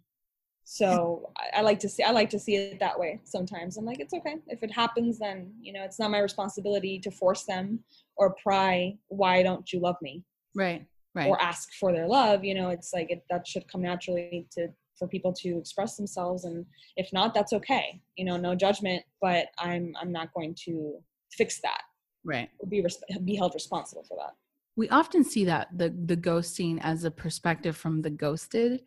[0.68, 3.76] So I, I like to see i like to see it that way sometimes.
[3.76, 4.36] I'm like it's okay.
[4.48, 7.78] If it happens then you know it's not my responsibility to force them
[8.16, 10.24] or pry why don't you love me?
[10.56, 11.28] Right right.
[11.28, 14.68] Or ask for their love you know it's like it, that should come naturally to
[14.98, 16.44] for people to express themselves.
[16.44, 18.00] And if not that's okay.
[18.16, 20.96] You know no judgment but i'm i'm not going to
[21.30, 21.82] fix that.
[22.24, 22.50] Right.
[22.58, 24.34] Or be res- be held responsible for that.
[24.74, 28.82] We often see that the the ghosting as a perspective from the ghosted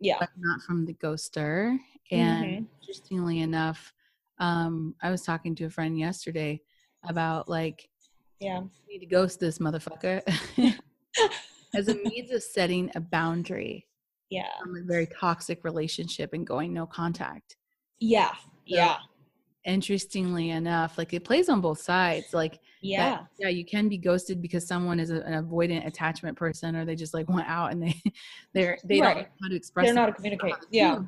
[0.00, 0.16] yeah.
[0.20, 1.78] but not from the ghoster.
[2.10, 2.66] And Mhm.
[2.80, 3.92] interestingly enough
[4.40, 6.60] um i was talking to a friend yesterday
[7.02, 7.88] about like
[8.40, 8.60] yeah.
[8.60, 10.22] You need to ghost this motherfucker.
[11.74, 13.88] As a means of setting a boundary
[14.30, 14.46] yeah.
[14.60, 17.56] from a very toxic relationship and going no contact.
[17.98, 18.32] Yeah.
[18.64, 18.98] Yeah
[19.64, 23.18] interestingly enough like it plays on both sides like that- yeah.
[23.38, 26.94] yeah you can be ghosted because someone is a, an avoidant attachment person or they
[26.94, 28.00] just like went out and they
[28.54, 30.98] they're they don't know how to express they're not to communicate how to feel yeah.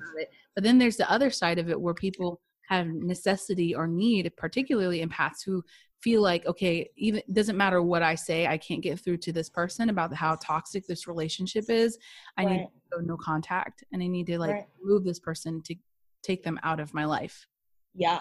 [0.54, 5.04] but then there's the other side of it where people have necessity or need particularly
[5.04, 5.62] empaths who
[6.02, 9.48] feel like okay even doesn't matter what i say i can't get through to this
[9.48, 11.98] person about how toxic this relationship is.
[12.36, 14.66] I need to go no contact and i need to like Right.
[14.82, 15.74] remove this person to
[16.22, 17.46] take them out of my life.
[17.94, 18.18] Yeah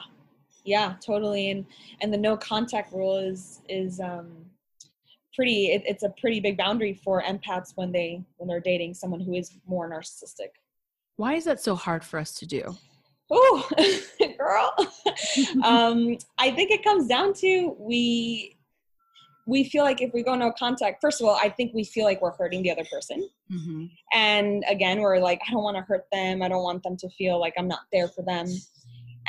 [0.69, 1.65] yeah totally and
[2.01, 4.29] and the no contact rule is is um
[5.35, 9.19] pretty it, it's a pretty big boundary for empaths when they when they're dating someone
[9.19, 10.49] who is more narcissistic.
[11.15, 12.75] Why is that so hard for us to do?
[13.31, 13.69] Oh
[14.37, 14.73] girl.
[15.63, 18.57] Um i think it comes down to we
[19.47, 22.05] we feel like if we go no contact first of all i think we feel
[22.05, 23.27] like we're hurting the other person.
[23.51, 23.85] Mm-hmm.
[24.13, 26.43] and again we're like i don't want to hurt them.
[26.43, 28.47] I don't want them to feel like i'm not there for them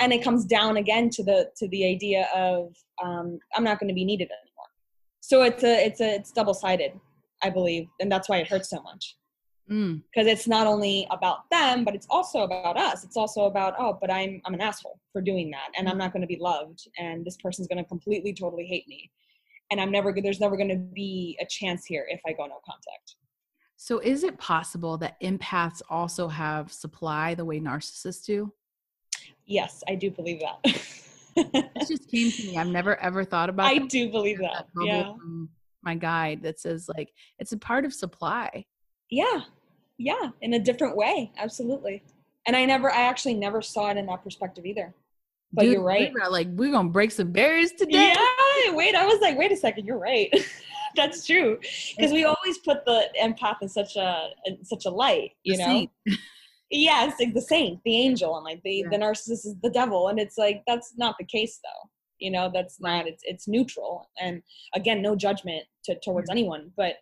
[0.01, 3.89] and it comes down again to the to the idea of um, i'm not going
[3.89, 4.69] to be needed anymore.
[5.21, 6.93] So it's a it's a it's double sided
[7.43, 9.17] i believe and that's why it hurts so much.
[9.71, 13.05] Mm, because it's not only about them but it's also about us.
[13.05, 16.13] It's also about oh but i'm i'm an asshole for doing that and i'm not
[16.13, 19.11] going to be loved and this person's going to completely totally hate me.
[19.71, 22.61] And i'm never there's never going to be a chance here if i go no
[22.67, 23.17] contact.
[23.83, 28.53] So, is it possible that empaths also have supply the way narcissists do?
[29.51, 30.81] Yes i do believe that
[31.37, 32.57] it just came to me.
[32.57, 33.67] I've never ever thought about.
[33.67, 33.89] I that.
[33.89, 34.67] do believe There's that.
[34.85, 35.13] Yeah.
[35.83, 38.65] my guide that says like it's a part of supply.
[39.11, 39.41] Yeah.
[39.99, 40.31] Yeah.
[40.41, 41.33] In a different way.
[41.37, 42.03] Absolutely.
[42.47, 44.95] And I never, I actually never saw it in that perspective either.
[45.53, 46.13] But Dude, you're right.
[46.15, 48.15] we're like we're gonna break some barriers today.
[48.15, 48.75] Yeah.
[48.75, 49.85] Wait, I was like, wait a second.
[49.85, 50.33] You're right.
[50.97, 51.59] That's true.
[51.97, 55.87] Because we always put the empath in such a, in such a light, you know?
[56.71, 57.07] Yeah.
[57.07, 58.89] It's like the saint, the angel, and like the, Yeah.
[58.91, 60.09] the narcissist is the devil.
[60.09, 61.91] And it's like, that's not the case though.
[62.19, 64.09] You know, that's not, it's, it's neutral.
[64.21, 64.43] And
[64.75, 66.33] again, no judgment to, towards Mhm.
[66.35, 66.97] anyone, but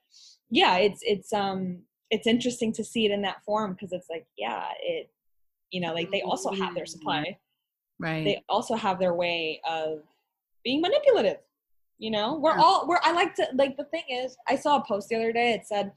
[0.50, 4.26] yeah, it's, it's, um, it's interesting to see it in that form because it's like,
[4.38, 5.10] yeah, it,
[5.70, 7.36] you know, like they also have their supply.
[7.98, 8.24] Right.
[8.24, 9.98] They also have their way of
[10.64, 11.38] being manipulative.
[11.98, 12.62] You know, we're Yeah.
[12.62, 13.00] all we're.
[13.02, 15.52] I like to like the thing is, I saw a post the other day.
[15.52, 15.90] It said,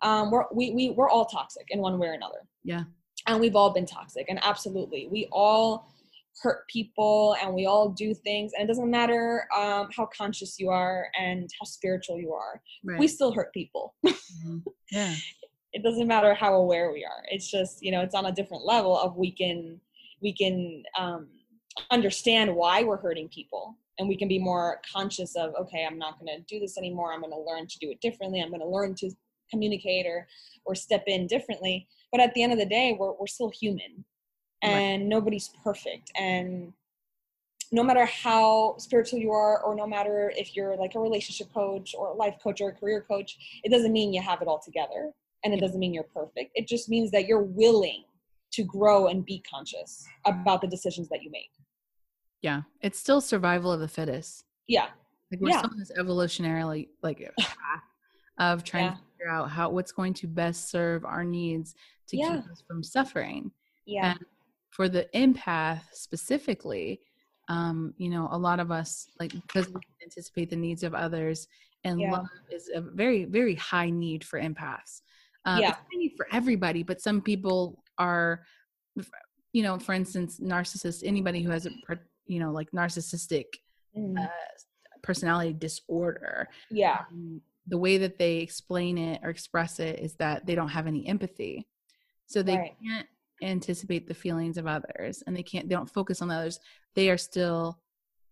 [0.00, 2.84] um, "We're we we we're all toxic in one way or another." Yeah.
[3.26, 5.88] And we've all been toxic, and absolutely, we all
[6.42, 10.68] hurt people, and we all do things, and it doesn't matter um, how conscious you
[10.70, 12.60] are and how spiritual you are.
[12.84, 12.98] right.
[12.98, 13.94] We still hurt people.
[14.44, 14.62] Mhm.
[14.90, 15.14] Yeah.
[15.72, 18.64] it doesn't matter how aware we are it's just you know it's on a different
[18.64, 19.80] level of we can
[20.20, 21.28] we can um,
[21.90, 26.18] understand why we're hurting people and we can be more conscious of okay i'm not
[26.18, 28.60] going to do this anymore i'm going to learn to do it differently i'm going
[28.60, 29.10] to learn to
[29.50, 30.26] communicate or
[30.64, 34.04] or step in differently but at the end of the day we're, we're still human.
[34.62, 35.08] And right.
[35.08, 36.12] nobody's perfect.
[36.16, 36.72] And
[37.72, 41.92] no matter how spiritual you are or no matter if you're like a relationship coach
[41.98, 44.60] or a life coach or a career coach it doesn't mean you have it all
[44.60, 45.10] together.
[45.42, 46.52] And it doesn't mean you're perfect.
[46.54, 48.04] It just means that you're willing
[48.52, 51.50] to grow and be conscious about the decisions that you make.
[52.42, 52.62] Yeah.
[52.80, 54.44] It's still survival of the fittest.
[54.68, 54.86] Yeah.
[55.32, 55.58] Like we're yeah.
[55.58, 57.28] still in this evolutionarily like
[58.38, 58.90] of trying Yeah.
[58.94, 61.74] to figure out how what's going to best serve our needs
[62.08, 62.36] to Yeah.
[62.36, 63.50] keep us from suffering
[63.86, 64.18] yeah and
[64.70, 67.00] for the empath specifically
[67.48, 71.46] um you know a lot of us like because we anticipate the needs of others
[71.84, 72.12] and Yeah.
[72.12, 75.02] love is a very very high need for empaths
[75.44, 75.74] um, Yeah.
[75.90, 78.44] it's for everybody but some people are
[79.52, 81.70] you know for instance narcissists anybody who has a
[82.26, 83.46] you know like narcissistic
[83.96, 84.18] Mm.
[84.18, 84.26] uh,
[85.04, 90.46] personality disorder yeah um, the way that they explain it or express it is that
[90.46, 91.66] they don't have any empathy.
[92.26, 92.76] So they Right.
[92.84, 93.08] can't
[93.42, 96.60] anticipate the feelings of others and they can't they don't focus on the others.
[96.94, 97.80] They are still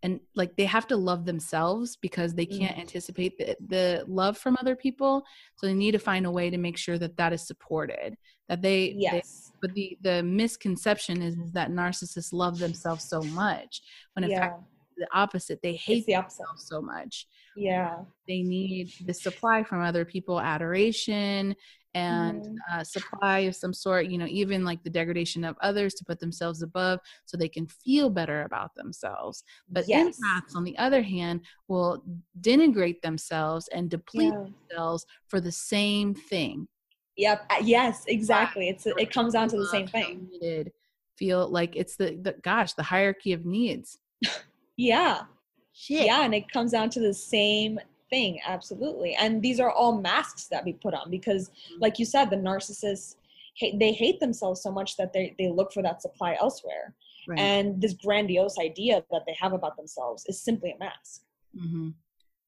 [0.05, 2.81] and like they have to love themselves because they can't Mm.
[2.81, 5.23] anticipate the, the love from other people.
[5.57, 8.17] So they need to find a way to make sure that that is supported
[8.49, 9.53] that they, they yes.
[9.61, 13.81] but the the misconception is, is that narcissists love themselves so much
[14.15, 14.41] when in yeah.
[14.41, 14.63] fact
[15.03, 16.39] the opposite they hate the opposite.
[16.39, 17.27] themselves so much.
[17.57, 17.97] Yeah.
[18.29, 21.55] They need the supply from other people adoration
[21.95, 22.57] and Mhm.
[22.73, 26.19] uh, supply of some sort you know even like the degradation of others to put
[26.21, 29.45] themselves above so they can feel better about themselves.
[29.69, 30.19] But yes.
[30.19, 32.03] empaths on the other hand will
[32.41, 34.47] denigrate themselves and deplete yeah.
[34.71, 36.67] themselves for the same thing.
[37.19, 40.29] Yep uh, yes exactly it's it comes down to the same thing.
[40.33, 40.73] needed,
[41.19, 43.99] feel like it's the, the gosh the hierarchy of needs
[44.91, 45.23] yeah.
[45.75, 46.05] Shit.
[46.07, 47.79] Yeah and it comes down to the same
[48.11, 49.15] thing absolutely.
[49.15, 51.51] And these are all masks that we put on because
[51.85, 53.17] like you said the narcissists
[53.83, 56.95] they hate themselves so much that they they look for that supply elsewhere.
[57.29, 57.39] Right.
[57.39, 61.23] and this grandiose idea that they have about themselves is simply a mask.
[61.59, 61.91] Hmm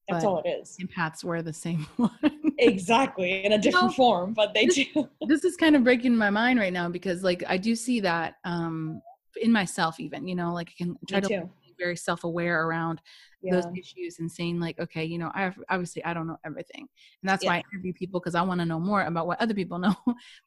[0.08, 0.76] that's But- all it is.
[0.82, 2.10] empaths wear the same one.
[2.58, 3.92] Exactly in a different No.
[4.02, 4.84] form but they do.
[5.32, 8.34] this is kind of breaking my mind right now because like I do see that
[8.44, 9.00] um
[9.46, 13.00] in myself even, you know, like I can try Me to too very self-aware around
[13.42, 13.54] yeah.
[13.54, 16.88] those issues and saying like, okay, you know, I have, obviously I don't know everything.
[17.22, 19.54] And that's why I interview people because I want to know more about what other
[19.54, 19.96] people know.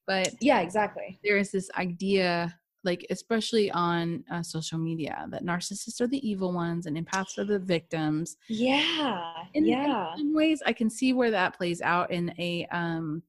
[0.05, 1.19] but yeah exactly.
[1.23, 6.53] there is this idea like especially on uh, social media that narcissists are the evil
[6.53, 8.37] ones and empaths are the victims.
[8.47, 10.15] Yeah in, in yeah.
[10.15, 13.21] some ways i can see where that plays out in a um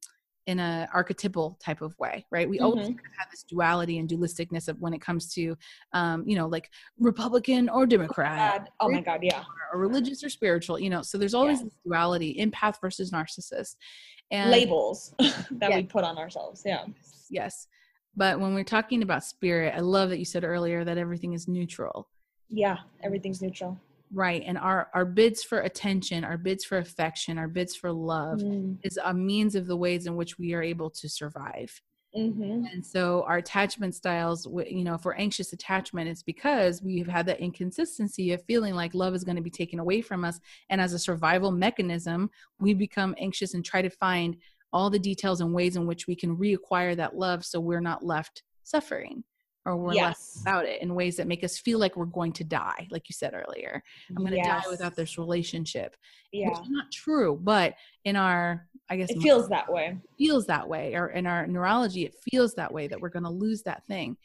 [0.49, 2.97] in a archetypal type of way right we always Mhm.
[2.97, 5.55] kind of have this duality and dualisticness of when it comes to
[5.93, 8.71] um you know like republican or democrat God.
[8.81, 11.65] oh my god yeah or religious or spiritual you know so there's always Yeah.
[11.65, 13.77] this duality empath versus narcissist
[14.31, 15.77] and labels that Yeah.
[15.77, 17.67] we put on ourselves yeah yes, yes
[18.17, 21.47] but when we're talking about spirit i love that you said earlier that everything is
[21.47, 22.09] neutral
[22.49, 23.79] yeah everything's neutral
[24.13, 28.41] right and our our bids for attention our bids for affection our bids for love
[28.41, 28.79] Mm.
[28.83, 31.81] is a means of the ways in which we are able to survive.
[32.15, 37.07] Hmm and so our attachment styles you know if we're anxious attachment it's because we've
[37.07, 40.41] had that inconsistency of feeling like love is going to be taken away from us
[40.71, 42.31] and as a survival mechanism
[42.61, 44.37] we become anxious and try to find
[44.73, 48.03] all the details and ways in which we can reacquire that love so we're not
[48.05, 49.23] left suffering
[49.69, 50.37] or we're yes.
[50.39, 53.13] without it in ways that make us feel like we're going to die like you
[53.13, 53.83] said earlier.
[54.11, 55.95] I'm going to die without this relationship
[56.33, 56.49] yeah.
[56.49, 59.97] which is not true but in our i guess it feels that way.
[60.17, 63.31] feels that way or in our neurology it feels that way that we're going to
[63.31, 64.17] lose that thing.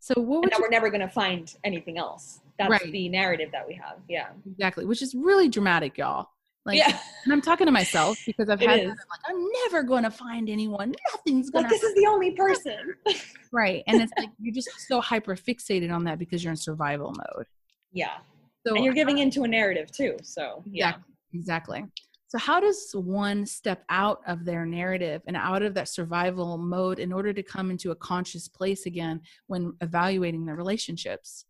[0.00, 2.40] So what and you we're never going to find anything else.
[2.58, 2.90] That's Right.
[2.90, 4.28] the narrative that we have yeah.
[4.50, 6.28] Exactly which is really dramatic y'all
[6.64, 10.04] like yeah and i'm talking to myself because i've had that, like i'm never going
[10.04, 12.94] to find anyone nothing's going like to this is the only person
[13.52, 17.12] right and it's like you're just so hyper fixated on that because you're in survival
[17.12, 17.46] mode
[17.92, 18.18] yeah
[18.66, 20.94] so and you're giving into a narrative too so yeah
[21.34, 21.78] Exactly.
[21.78, 21.84] Exactly.
[22.28, 26.98] So, how does one step out of their narrative and out of that survival mode
[26.98, 31.44] in order to come into a conscious place again when evaluating their relationships?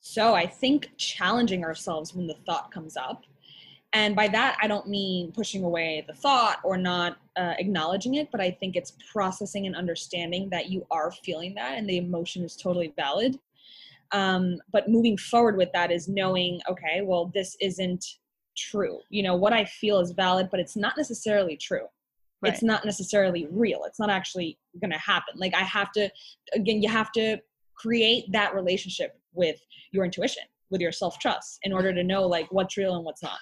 [0.00, 3.22] So I think challenging ourselves when the thought comes up.
[3.94, 8.30] And by that, I don't mean pushing away the thought or not uh, acknowledging it,
[8.32, 12.42] but I think it's processing and understanding that you are feeling that and the emotion
[12.42, 13.38] is totally valid.
[14.12, 18.04] Um, but moving forward with that is knowing, okay, well, this isn't
[18.56, 19.00] true.
[19.10, 21.86] You know, what I feel is valid, but it's not necessarily true.
[22.40, 22.52] Right.
[22.52, 23.84] It's not necessarily real.
[23.84, 25.34] It's not actually going to happen.
[25.36, 26.10] Like, I have to,
[26.54, 27.38] again, you have to
[27.74, 29.60] create that relationship with
[29.92, 33.22] your intuition with your self trust in order to know like what's real and what's
[33.22, 33.38] not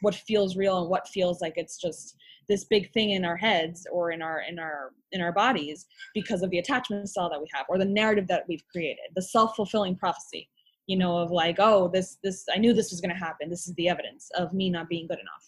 [0.00, 2.16] what feels real and what feels like it's just
[2.48, 6.42] this big thing in our heads or in our in our in our bodies because
[6.42, 9.94] of the attachment style that we have or the narrative that we've created the self-fulfilling
[9.96, 10.48] prophecy
[10.88, 13.48] you know of like oh this this i knew this was going to happen.
[13.48, 15.46] This is the evidence of me not being good enough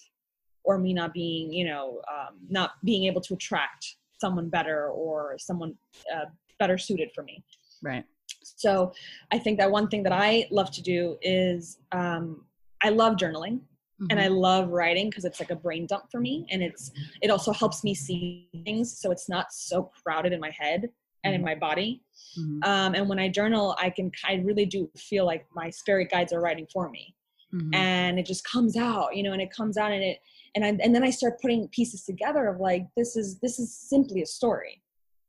[0.62, 5.36] or me not being you know um, not being able to attract someone better or
[5.38, 5.74] someone
[6.14, 6.26] uh,
[6.58, 7.42] better suited for me.
[7.82, 8.04] Right.
[8.42, 8.92] So
[9.32, 12.44] i think that one thing that i love to do is um,
[12.82, 13.60] i love journaling
[14.00, 14.06] mm-hmm.
[14.10, 14.36] and i mm-hmm.
[14.36, 16.90] love writing because it's like a brain dump for me and it's
[17.22, 20.88] it also helps me see things so it's not so crowded in my head
[21.24, 21.50] and in mm-hmm.
[21.50, 22.02] my body
[22.38, 22.62] mm-hmm.
[22.64, 26.32] um, and when i journal i can i really do feel like my spirit guides
[26.32, 27.14] are writing for me
[27.54, 27.74] mm-hmm.
[27.74, 30.18] and it just comes out you know and it comes out and it
[30.54, 33.74] and I, and then i start putting pieces together of like this is this is
[33.74, 34.82] simply a story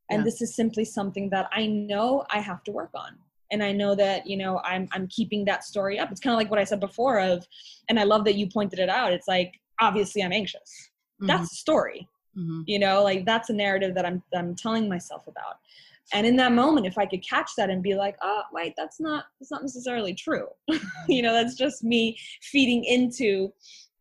[0.09, 0.25] and yeah.
[0.25, 3.17] this is simply something that i know i have to work on
[3.51, 6.11] and i know that you know i'm i'm keeping that story up.
[6.11, 7.45] It's kind of like what i said before of
[7.89, 9.13] and i love that you pointed it out.
[9.13, 10.89] It's like obviously i'm anxious.
[11.21, 11.27] Mm-hmm.
[11.27, 12.07] that's a story.
[12.37, 12.61] Mm-hmm.
[12.65, 15.57] you know like that's a narrative that i'm i'm telling myself about.
[16.13, 18.99] And in that moment if i could catch that and be like oh wait that's
[18.99, 20.47] not that's not necessarily true.
[21.09, 23.51] You know that's just me feeding into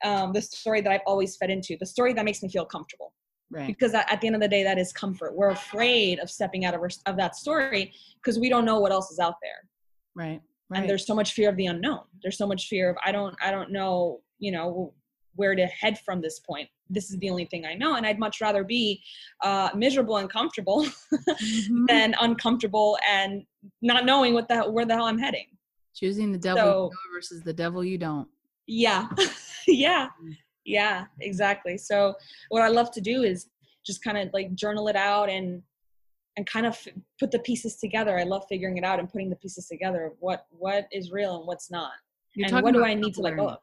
[0.05, 3.13] um, the story that i've always fed into the story that makes me feel comfortable
[3.51, 3.67] right.
[3.67, 5.35] Because at the end of the day that is comfort.
[5.35, 7.93] We're afraid of stepping out of, our, of that story
[8.23, 9.69] because we don't know what else is out there.
[10.15, 10.41] Right
[10.71, 10.81] right.
[10.81, 12.01] and there's so much fear of the unknown.
[12.23, 14.95] There's so much fear of i don't i don't know you know
[15.37, 16.69] where to head from this point.
[16.89, 17.97] This is the only thing i know.
[17.97, 19.03] And i'd much rather be
[19.45, 21.87] uh, miserable and comfortable mm-hmm.
[21.87, 23.45] than uncomfortable and
[23.83, 25.47] not knowing what the where the hell i'm heading.
[25.95, 28.29] Choosing the devil so, versus the devil you don't.
[28.67, 29.09] Yeah.
[29.67, 30.09] Yeah.
[30.25, 30.37] Mm.
[30.65, 31.77] Yeah exactly.
[31.79, 32.15] So
[32.51, 33.49] what i love to do is
[33.85, 35.63] just kind of like journal it out and
[36.37, 38.19] and kind of f- put the pieces together.
[38.19, 41.37] I love figuring it out and putting the pieces together of what what is real
[41.39, 41.93] and what's not.
[42.35, 43.59] You're and what do i need to let go of?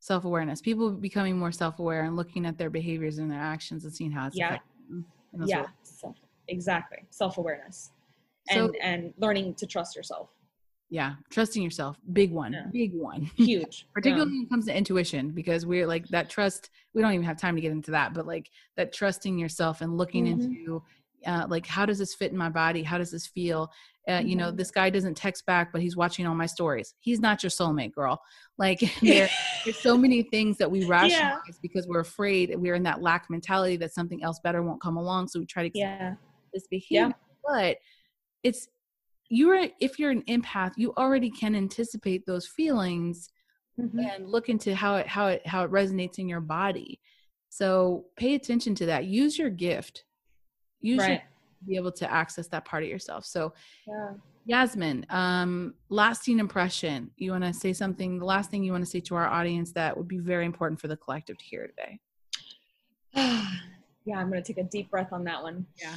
[0.00, 0.60] self awareness.
[0.60, 4.10] People becoming more self aware and looking at their behaviors and their actions and seeing
[4.10, 4.58] how it's yeah,
[5.44, 6.14] yeah, so,
[6.48, 6.98] exactly.
[7.10, 7.90] Self awareness,
[8.48, 10.30] and so, and learning to trust yourself.
[10.92, 12.66] Yeah, trusting yourself, big one, yeah.
[12.72, 13.86] big one, huge.
[13.94, 14.38] Particularly yeah.
[14.38, 16.70] when it comes to intuition, because we're like that trust.
[16.94, 19.96] We don't even have time to get into that, but like that trusting yourself and
[19.96, 20.42] looking mm-hmm.
[20.42, 20.82] into
[21.26, 23.70] uh, like how does this fit in my body how does this feel
[24.08, 24.28] uh, mm-hmm.
[24.28, 24.56] you know mm-hmm.
[24.56, 27.92] this guy doesn't text back but he's watching all my stories he's not your soulmate
[27.92, 28.20] girl
[28.58, 29.28] like there,
[29.64, 31.52] there's so many things that we rationalize yeah.
[31.62, 35.28] because we're afraid we're in that lack mentality that something else better won't come along
[35.28, 36.14] so we try to yeah
[36.52, 37.14] this behavior
[37.46, 37.76] but
[38.42, 38.68] it's
[39.30, 43.30] you're if you're an empath you already can anticipate those feelings
[43.80, 43.98] mm-hmm.
[43.98, 47.00] and look into how it how it how it resonates in your body.
[47.48, 49.06] So pay attention to that.
[49.06, 50.04] Use your gift.
[50.80, 51.06] You right.
[51.08, 51.22] should
[51.66, 53.24] be able to access that part of yourself.
[53.24, 53.52] So
[53.86, 54.10] yeah.
[54.46, 57.10] yasmin um lasting impression.
[57.16, 59.72] You want to say something the last thing you want to say to our audience
[59.72, 62.00] that would be very important for the collective to hear today?
[64.06, 65.66] Yeah i'm going to take a deep breath on that one.
[65.76, 65.94] Yeah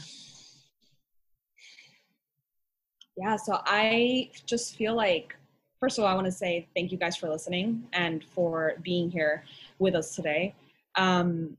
[3.18, 5.36] yeah so i just feel like
[5.80, 9.09] first of all i want to say thank you guys for listening and for being
[9.09, 9.43] here
[9.80, 10.53] with us today.
[10.95, 11.57] Um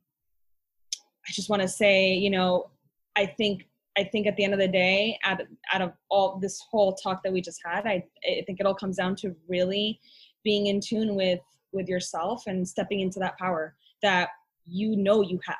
[1.28, 2.70] i just want to say you know
[3.16, 6.38] I think I think at the end of the day, out of, out of all
[6.40, 9.36] this whole talk that we just had, I, I think it all comes down to
[9.46, 10.00] really
[10.42, 11.40] being in tune with
[11.72, 14.30] with yourself and stepping into that power that
[14.66, 15.56] you know you have,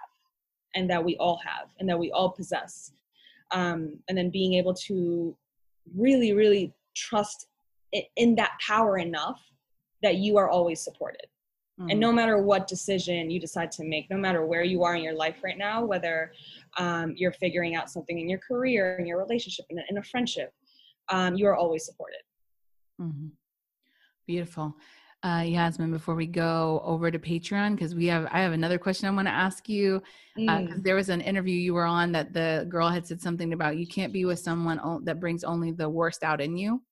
[0.75, 2.93] and that we all have, and that we all possess,
[3.53, 5.37] um, and then being able to
[5.97, 7.47] really, really trust
[8.17, 9.41] in that power enough
[10.03, 11.27] that you are always supported
[11.79, 11.91] Mm-hmm.
[11.91, 15.03] And no matter what decision you decide to make, no matter where you are in
[15.03, 16.33] your life right now, whether
[16.79, 20.03] um, you're figuring out something in your career, in your relationship, in a, in a
[20.03, 20.53] friendship,
[21.09, 22.21] um, you are always supported.
[23.01, 23.27] Mm-hmm.
[24.27, 24.77] Beautiful.
[25.25, 29.09] Uh, Yasmin, before we go over to Patreon, because we have, I have another question
[29.09, 30.03] I want to ask you.
[30.37, 30.83] Uh, mm.
[30.83, 33.87] there was an interview you were on that the girl had said something about you
[33.87, 36.83] can't be with someone that brings only the worst out in you.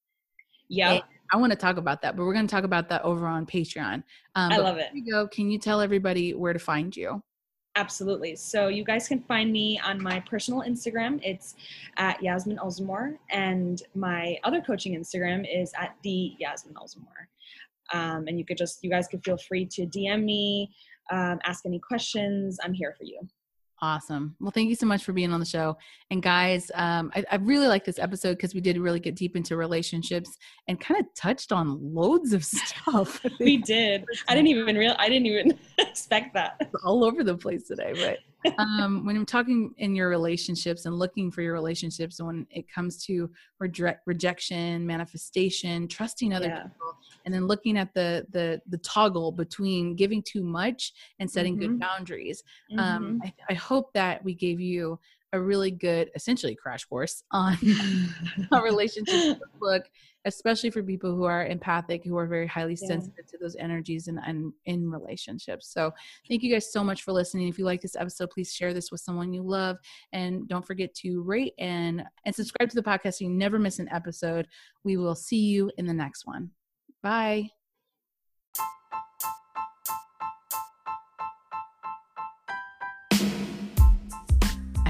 [0.67, 1.01] Yeah.
[1.31, 3.45] I want to talk about that, but we're going to talk about that over on
[3.45, 4.03] Patreon.
[4.35, 4.89] Um, I love it.
[4.93, 5.27] You go.
[5.27, 7.21] Can you tell everybody where to find you?
[7.75, 8.35] Absolutely.
[8.35, 11.19] So you guys can find me on my personal Instagram.
[11.23, 11.55] It's
[11.97, 17.27] at Yasmin Alzamore, and my other coaching Instagram is at the Yasmin Alzamore.
[17.93, 20.69] Um, and you could just, you guys could feel free to DM me,
[21.11, 22.57] um, ask any questions.
[22.63, 23.19] I'm here for you.
[23.81, 24.33] Awesome.
[24.39, 25.75] Well, thank you so much for being on the show.
[26.09, 29.35] And guys, um, I, I really like this episode because we did really get deep
[29.35, 30.37] into relationships
[30.69, 33.19] and kind of touched on loads of stuff.
[33.41, 34.05] we did.
[34.29, 34.95] I didn't even real.
[34.97, 36.71] I didn't even expect that.
[36.85, 38.19] all over the place today, but
[38.57, 43.03] um, when I'm talking in your relationships and looking for your relationships, when it comes
[43.05, 43.29] to
[43.61, 46.63] reje- rejection, manifestation, trusting other yeah.
[46.63, 51.57] people, and then looking at the the the toggle between giving too much and setting
[51.57, 51.71] mm-hmm.
[51.71, 52.43] good boundaries.
[52.71, 53.03] Um, mm-hmm.
[53.05, 54.99] Um, I, I hope that we gave you
[55.33, 57.57] a really good, essentially, crash course on
[58.51, 59.83] a relationship book,
[60.25, 62.87] especially for people who are empathic, who are very highly yeah.
[62.87, 65.67] sensitive to those energies and, and in relationships.
[65.67, 65.91] So,
[66.27, 67.47] thank you guys so much for listening.
[67.47, 69.77] If you like this episode, please share this with someone you love,
[70.11, 73.79] and don't forget to rate and and subscribe to the podcast so you never miss
[73.79, 74.47] an episode.
[74.83, 76.51] We will see you in the next one.
[77.01, 77.62] Bye.